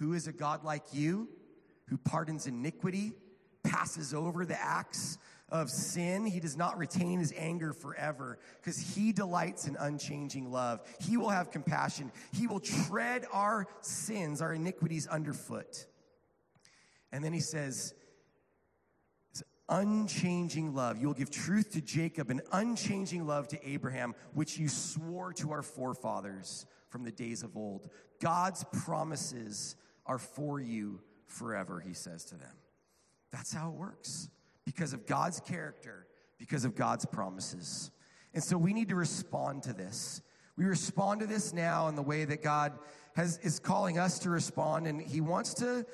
who 0.00 0.14
is 0.14 0.26
a 0.26 0.32
God 0.32 0.64
like 0.64 0.82
you, 0.90 1.28
who 1.86 1.96
pardons 1.96 2.48
iniquity, 2.48 3.12
passes 3.62 4.12
over 4.12 4.44
the 4.44 4.60
acts 4.60 5.16
of 5.48 5.70
sin. 5.70 6.26
He 6.26 6.40
does 6.40 6.56
not 6.56 6.78
retain 6.78 7.18
his 7.18 7.32
anger 7.36 7.72
forever 7.72 8.38
because 8.60 8.78
he 8.78 9.12
delights 9.12 9.66
in 9.66 9.76
unchanging 9.78 10.50
love. 10.50 10.80
He 11.00 11.16
will 11.16 11.30
have 11.30 11.50
compassion. 11.50 12.10
He 12.32 12.46
will 12.46 12.60
tread 12.60 13.26
our 13.32 13.66
sins, 13.80 14.42
our 14.42 14.52
iniquities 14.52 15.06
underfoot. 15.06 15.86
And 17.12 17.24
then 17.24 17.32
he 17.32 17.40
says, 17.40 17.94
unchanging 19.68 20.74
love. 20.74 20.98
You 20.98 21.06
will 21.06 21.14
give 21.14 21.30
truth 21.30 21.72
to 21.72 21.80
Jacob 21.80 22.30
and 22.30 22.40
unchanging 22.52 23.26
love 23.26 23.48
to 23.48 23.68
Abraham, 23.68 24.14
which 24.34 24.58
you 24.58 24.68
swore 24.68 25.32
to 25.34 25.52
our 25.52 25.62
forefathers 25.62 26.66
from 26.88 27.04
the 27.04 27.12
days 27.12 27.42
of 27.42 27.56
old. 27.56 27.88
God's 28.20 28.64
promises 28.84 29.76
are 30.06 30.18
for 30.18 30.60
you 30.60 31.00
forever, 31.26 31.80
he 31.80 31.94
says 31.94 32.24
to 32.26 32.36
them. 32.36 32.54
That's 33.32 33.52
how 33.52 33.70
it 33.70 33.74
works 33.74 34.28
because 34.66 34.92
of 34.92 35.06
God's 35.06 35.40
character, 35.40 36.06
because 36.38 36.66
of 36.66 36.74
God's 36.74 37.06
promises. 37.06 37.90
And 38.34 38.44
so 38.44 38.58
we 38.58 38.74
need 38.74 38.90
to 38.90 38.96
respond 38.96 39.62
to 39.62 39.72
this. 39.72 40.20
We 40.58 40.66
respond 40.66 41.20
to 41.20 41.26
this 41.26 41.54
now 41.54 41.88
in 41.88 41.94
the 41.94 42.02
way 42.02 42.26
that 42.26 42.42
God 42.42 42.72
has, 43.14 43.38
is 43.38 43.58
calling 43.58 43.98
us 43.98 44.18
to 44.20 44.30
respond, 44.30 44.86
and 44.86 45.00
He 45.00 45.22
wants 45.22 45.54
to 45.54 45.86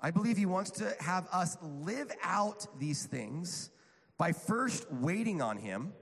I 0.00 0.10
believe 0.10 0.36
he 0.36 0.46
wants 0.46 0.70
to 0.72 0.94
have 1.00 1.26
us 1.32 1.56
live 1.62 2.12
out 2.22 2.66
these 2.78 3.06
things 3.06 3.70
by 4.18 4.32
first 4.32 4.90
waiting 4.92 5.40
on 5.40 5.56
him 5.56 5.92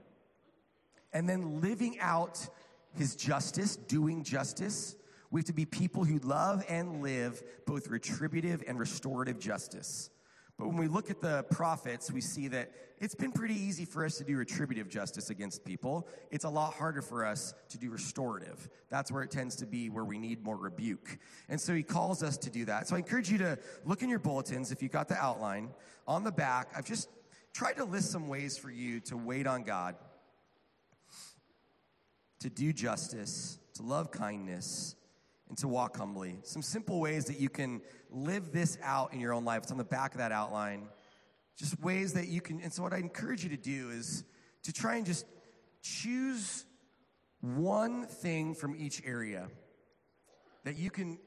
and 1.13 1.29
then 1.29 1.61
living 1.61 1.97
out 1.99 2.47
his 2.93 3.15
justice, 3.15 3.75
doing 3.75 4.23
justice. 4.23 4.95
We 5.31 5.39
have 5.39 5.45
to 5.45 5.53
be 5.53 5.65
people 5.65 6.03
who 6.03 6.19
love 6.19 6.63
and 6.67 7.01
live 7.01 7.41
both 7.65 7.87
retributive 7.87 8.63
and 8.67 8.77
restorative 8.77 9.39
justice. 9.39 10.09
But 10.57 10.67
when 10.67 10.77
we 10.77 10.87
look 10.87 11.09
at 11.09 11.19
the 11.19 11.43
prophets, 11.51 12.11
we 12.11 12.21
see 12.21 12.47
that 12.47 12.71
it's 12.97 13.13
been 13.13 13.33
pretty 13.33 13.55
easy 13.55 13.83
for 13.83 14.05
us 14.05 14.17
to 14.19 14.23
do 14.23 14.37
retributive 14.37 14.87
justice 14.87 15.29
against 15.29 15.65
people. 15.65 16.07
It's 16.31 16.45
a 16.45 16.49
lot 16.49 16.73
harder 16.73 17.01
for 17.01 17.25
us 17.25 17.53
to 17.69 17.77
do 17.77 17.89
restorative. 17.89 18.69
That's 18.89 19.11
where 19.11 19.21
it 19.21 19.31
tends 19.31 19.57
to 19.57 19.65
be 19.65 19.89
where 19.89 20.05
we 20.05 20.17
need 20.17 20.43
more 20.43 20.55
rebuke. 20.55 21.17
And 21.49 21.59
so 21.59 21.73
he 21.73 21.83
calls 21.83 22.23
us 22.23 22.37
to 22.37 22.49
do 22.49 22.63
that. 22.65 22.87
So 22.87 22.95
I 22.95 22.99
encourage 22.99 23.29
you 23.29 23.37
to 23.39 23.59
look 23.83 24.01
in 24.01 24.09
your 24.09 24.19
bulletins 24.19 24.71
if 24.71 24.81
you 24.81 24.87
got 24.87 25.09
the 25.09 25.17
outline. 25.17 25.71
On 26.07 26.23
the 26.23 26.31
back, 26.31 26.69
I've 26.75 26.85
just 26.85 27.09
tried 27.53 27.73
to 27.73 27.83
list 27.83 28.11
some 28.11 28.29
ways 28.29 28.57
for 28.57 28.71
you 28.71 29.01
to 29.01 29.17
wait 29.17 29.47
on 29.47 29.63
God, 29.63 29.95
to 32.39 32.49
do 32.49 32.71
justice, 32.71 33.59
to 33.73 33.83
love 33.83 34.09
kindness, 34.09 34.95
and 35.49 35.57
to 35.59 35.67
walk 35.67 35.97
humbly. 35.97 36.39
Some 36.43 36.61
simple 36.61 36.99
ways 36.99 37.25
that 37.25 37.39
you 37.39 37.49
can 37.49 37.81
live 38.09 38.51
this 38.51 38.77
out 38.81 39.13
in 39.13 39.19
your 39.19 39.33
own 39.33 39.45
life. 39.45 39.63
It's 39.63 39.71
on 39.71 39.77
the 39.77 39.83
back 39.83 40.13
of 40.13 40.19
that 40.19 40.31
outline. 40.31 40.87
Just 41.57 41.79
ways 41.81 42.13
that 42.13 42.27
you 42.27 42.41
can. 42.41 42.59
And 42.61 42.73
so, 42.73 42.83
what 42.83 42.93
I 42.93 42.97
encourage 42.97 43.43
you 43.43 43.49
to 43.49 43.57
do 43.57 43.91
is 43.91 44.23
to 44.63 44.73
try 44.73 44.95
and 44.95 45.05
just 45.05 45.25
choose 45.81 46.65
one 47.41 48.07
thing 48.07 48.55
from 48.55 48.75
each 48.75 49.01
area 49.05 49.47
that 50.63 50.77
you 50.77 50.89
can 50.89 51.19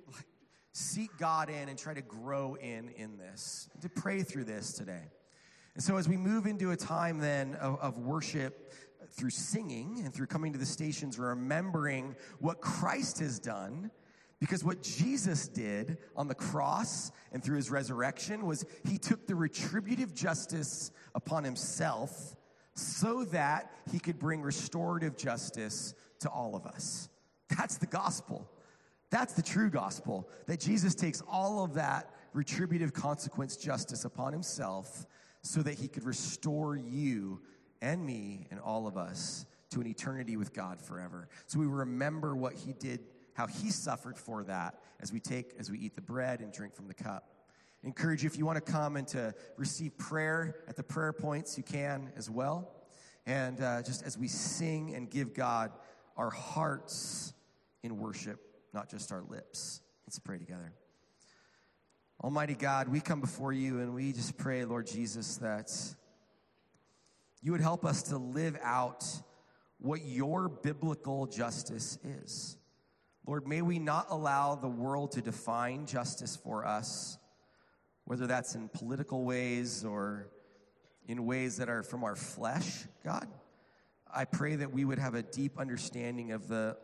seek 0.72 1.16
God 1.16 1.48
in 1.48 1.68
and 1.68 1.78
try 1.78 1.94
to 1.94 2.02
grow 2.02 2.56
in 2.56 2.90
in 2.90 3.16
this, 3.16 3.68
to 3.80 3.88
pray 3.88 4.22
through 4.22 4.44
this 4.44 4.72
today. 4.72 5.04
And 5.74 5.82
so, 5.82 5.96
as 5.96 6.08
we 6.08 6.16
move 6.16 6.46
into 6.46 6.72
a 6.72 6.76
time 6.76 7.18
then 7.18 7.54
of, 7.54 7.78
of 7.80 7.98
worship 7.98 8.72
through 9.12 9.30
singing 9.30 10.02
and 10.04 10.12
through 10.12 10.26
coming 10.26 10.52
to 10.52 10.58
the 10.58 10.66
stations, 10.66 11.18
remembering 11.18 12.16
what 12.40 12.60
Christ 12.60 13.20
has 13.20 13.38
done 13.38 13.90
because 14.40 14.62
what 14.62 14.82
Jesus 14.82 15.48
did 15.48 15.98
on 16.16 16.28
the 16.28 16.34
cross 16.34 17.10
and 17.32 17.42
through 17.42 17.56
his 17.56 17.70
resurrection 17.70 18.46
was 18.46 18.64
he 18.84 18.98
took 18.98 19.26
the 19.26 19.34
retributive 19.34 20.14
justice 20.14 20.92
upon 21.14 21.44
himself 21.44 22.36
so 22.74 23.24
that 23.24 23.72
he 23.90 23.98
could 23.98 24.18
bring 24.18 24.40
restorative 24.40 25.16
justice 25.16 25.94
to 26.20 26.28
all 26.28 26.54
of 26.54 26.66
us. 26.66 27.08
That's 27.56 27.78
the 27.78 27.86
gospel. 27.86 28.48
That's 29.10 29.32
the 29.32 29.42
true 29.42 29.70
gospel. 29.70 30.28
That 30.46 30.60
Jesus 30.60 30.94
takes 30.94 31.22
all 31.28 31.64
of 31.64 31.74
that 31.74 32.10
retributive 32.32 32.92
consequence 32.92 33.56
justice 33.56 34.04
upon 34.04 34.32
himself 34.32 35.06
so 35.42 35.62
that 35.62 35.74
he 35.74 35.88
could 35.88 36.04
restore 36.04 36.76
you 36.76 37.40
and 37.80 38.04
me 38.04 38.46
and 38.50 38.60
all 38.60 38.86
of 38.86 38.96
us 38.96 39.46
to 39.70 39.80
an 39.80 39.86
eternity 39.86 40.36
with 40.36 40.52
God 40.52 40.80
forever. 40.80 41.28
So 41.46 41.58
we 41.58 41.66
remember 41.66 42.36
what 42.36 42.54
he 42.54 42.72
did 42.72 43.00
how 43.38 43.46
he 43.46 43.70
suffered 43.70 44.18
for 44.18 44.42
that 44.42 44.80
as 44.98 45.12
we 45.12 45.20
take, 45.20 45.54
as 45.60 45.70
we 45.70 45.78
eat 45.78 45.94
the 45.94 46.02
bread 46.02 46.40
and 46.40 46.52
drink 46.52 46.74
from 46.74 46.88
the 46.88 46.94
cup. 46.94 47.30
I 47.84 47.86
encourage 47.86 48.24
you, 48.24 48.26
if 48.26 48.36
you 48.36 48.44
want 48.44 48.56
to 48.56 48.72
come 48.72 48.96
and 48.96 49.06
to 49.08 49.32
receive 49.56 49.96
prayer 49.96 50.56
at 50.66 50.74
the 50.74 50.82
prayer 50.82 51.12
points, 51.12 51.56
you 51.56 51.62
can 51.62 52.10
as 52.16 52.28
well. 52.28 52.68
And 53.26 53.60
uh, 53.60 53.82
just 53.82 54.02
as 54.02 54.18
we 54.18 54.26
sing 54.26 54.92
and 54.96 55.08
give 55.08 55.34
God 55.34 55.70
our 56.16 56.30
hearts 56.30 57.32
in 57.84 57.98
worship, 57.98 58.40
not 58.74 58.90
just 58.90 59.12
our 59.12 59.22
lips. 59.22 59.82
Let's 60.04 60.18
pray 60.18 60.38
together. 60.38 60.72
Almighty 62.24 62.56
God, 62.56 62.88
we 62.88 63.00
come 63.00 63.20
before 63.20 63.52
you 63.52 63.78
and 63.78 63.94
we 63.94 64.12
just 64.12 64.36
pray, 64.36 64.64
Lord 64.64 64.88
Jesus, 64.88 65.36
that 65.36 65.70
you 67.40 67.52
would 67.52 67.60
help 67.60 67.84
us 67.84 68.02
to 68.04 68.18
live 68.18 68.58
out 68.64 69.04
what 69.78 70.00
your 70.04 70.48
biblical 70.48 71.28
justice 71.28 72.00
is. 72.02 72.57
Lord, 73.28 73.46
may 73.46 73.60
we 73.60 73.78
not 73.78 74.06
allow 74.08 74.54
the 74.54 74.70
world 74.70 75.12
to 75.12 75.20
define 75.20 75.84
justice 75.84 76.34
for 76.34 76.66
us, 76.66 77.18
whether 78.06 78.26
that's 78.26 78.54
in 78.54 78.70
political 78.70 79.22
ways 79.22 79.84
or 79.84 80.30
in 81.06 81.26
ways 81.26 81.58
that 81.58 81.68
are 81.68 81.82
from 81.82 82.04
our 82.04 82.16
flesh, 82.16 82.86
God. 83.04 83.28
I 84.10 84.24
pray 84.24 84.56
that 84.56 84.72
we 84.72 84.86
would 84.86 84.98
have 84.98 85.14
a 85.14 85.22
deep 85.22 85.58
understanding 85.58 86.32
of 86.32 86.48
the, 86.48 86.78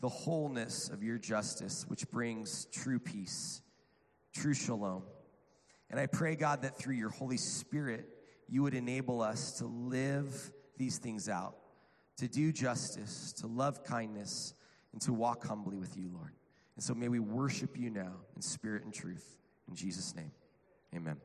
the 0.00 0.08
wholeness 0.08 0.88
of 0.88 1.02
your 1.02 1.18
justice, 1.18 1.84
which 1.86 2.10
brings 2.10 2.64
true 2.72 2.98
peace, 2.98 3.60
true 4.34 4.54
shalom. 4.54 5.02
And 5.90 6.00
I 6.00 6.06
pray, 6.06 6.34
God, 6.34 6.62
that 6.62 6.78
through 6.78 6.94
your 6.94 7.10
Holy 7.10 7.36
Spirit, 7.36 8.08
you 8.48 8.62
would 8.62 8.74
enable 8.74 9.20
us 9.20 9.58
to 9.58 9.66
live 9.66 10.50
these 10.78 10.96
things 10.96 11.28
out, 11.28 11.56
to 12.16 12.26
do 12.26 12.52
justice, 12.52 13.34
to 13.42 13.46
love 13.48 13.84
kindness 13.84 14.54
and 14.94 15.02
to 15.02 15.12
walk 15.12 15.44
humbly 15.44 15.76
with 15.76 15.96
you, 15.96 16.08
Lord. 16.14 16.30
And 16.76 16.84
so 16.84 16.94
may 16.94 17.08
we 17.08 17.18
worship 17.18 17.76
you 17.76 17.90
now 17.90 18.12
in 18.36 18.42
spirit 18.42 18.84
and 18.84 18.94
truth. 18.94 19.36
In 19.68 19.74
Jesus' 19.74 20.14
name, 20.14 20.30
amen. 20.94 21.16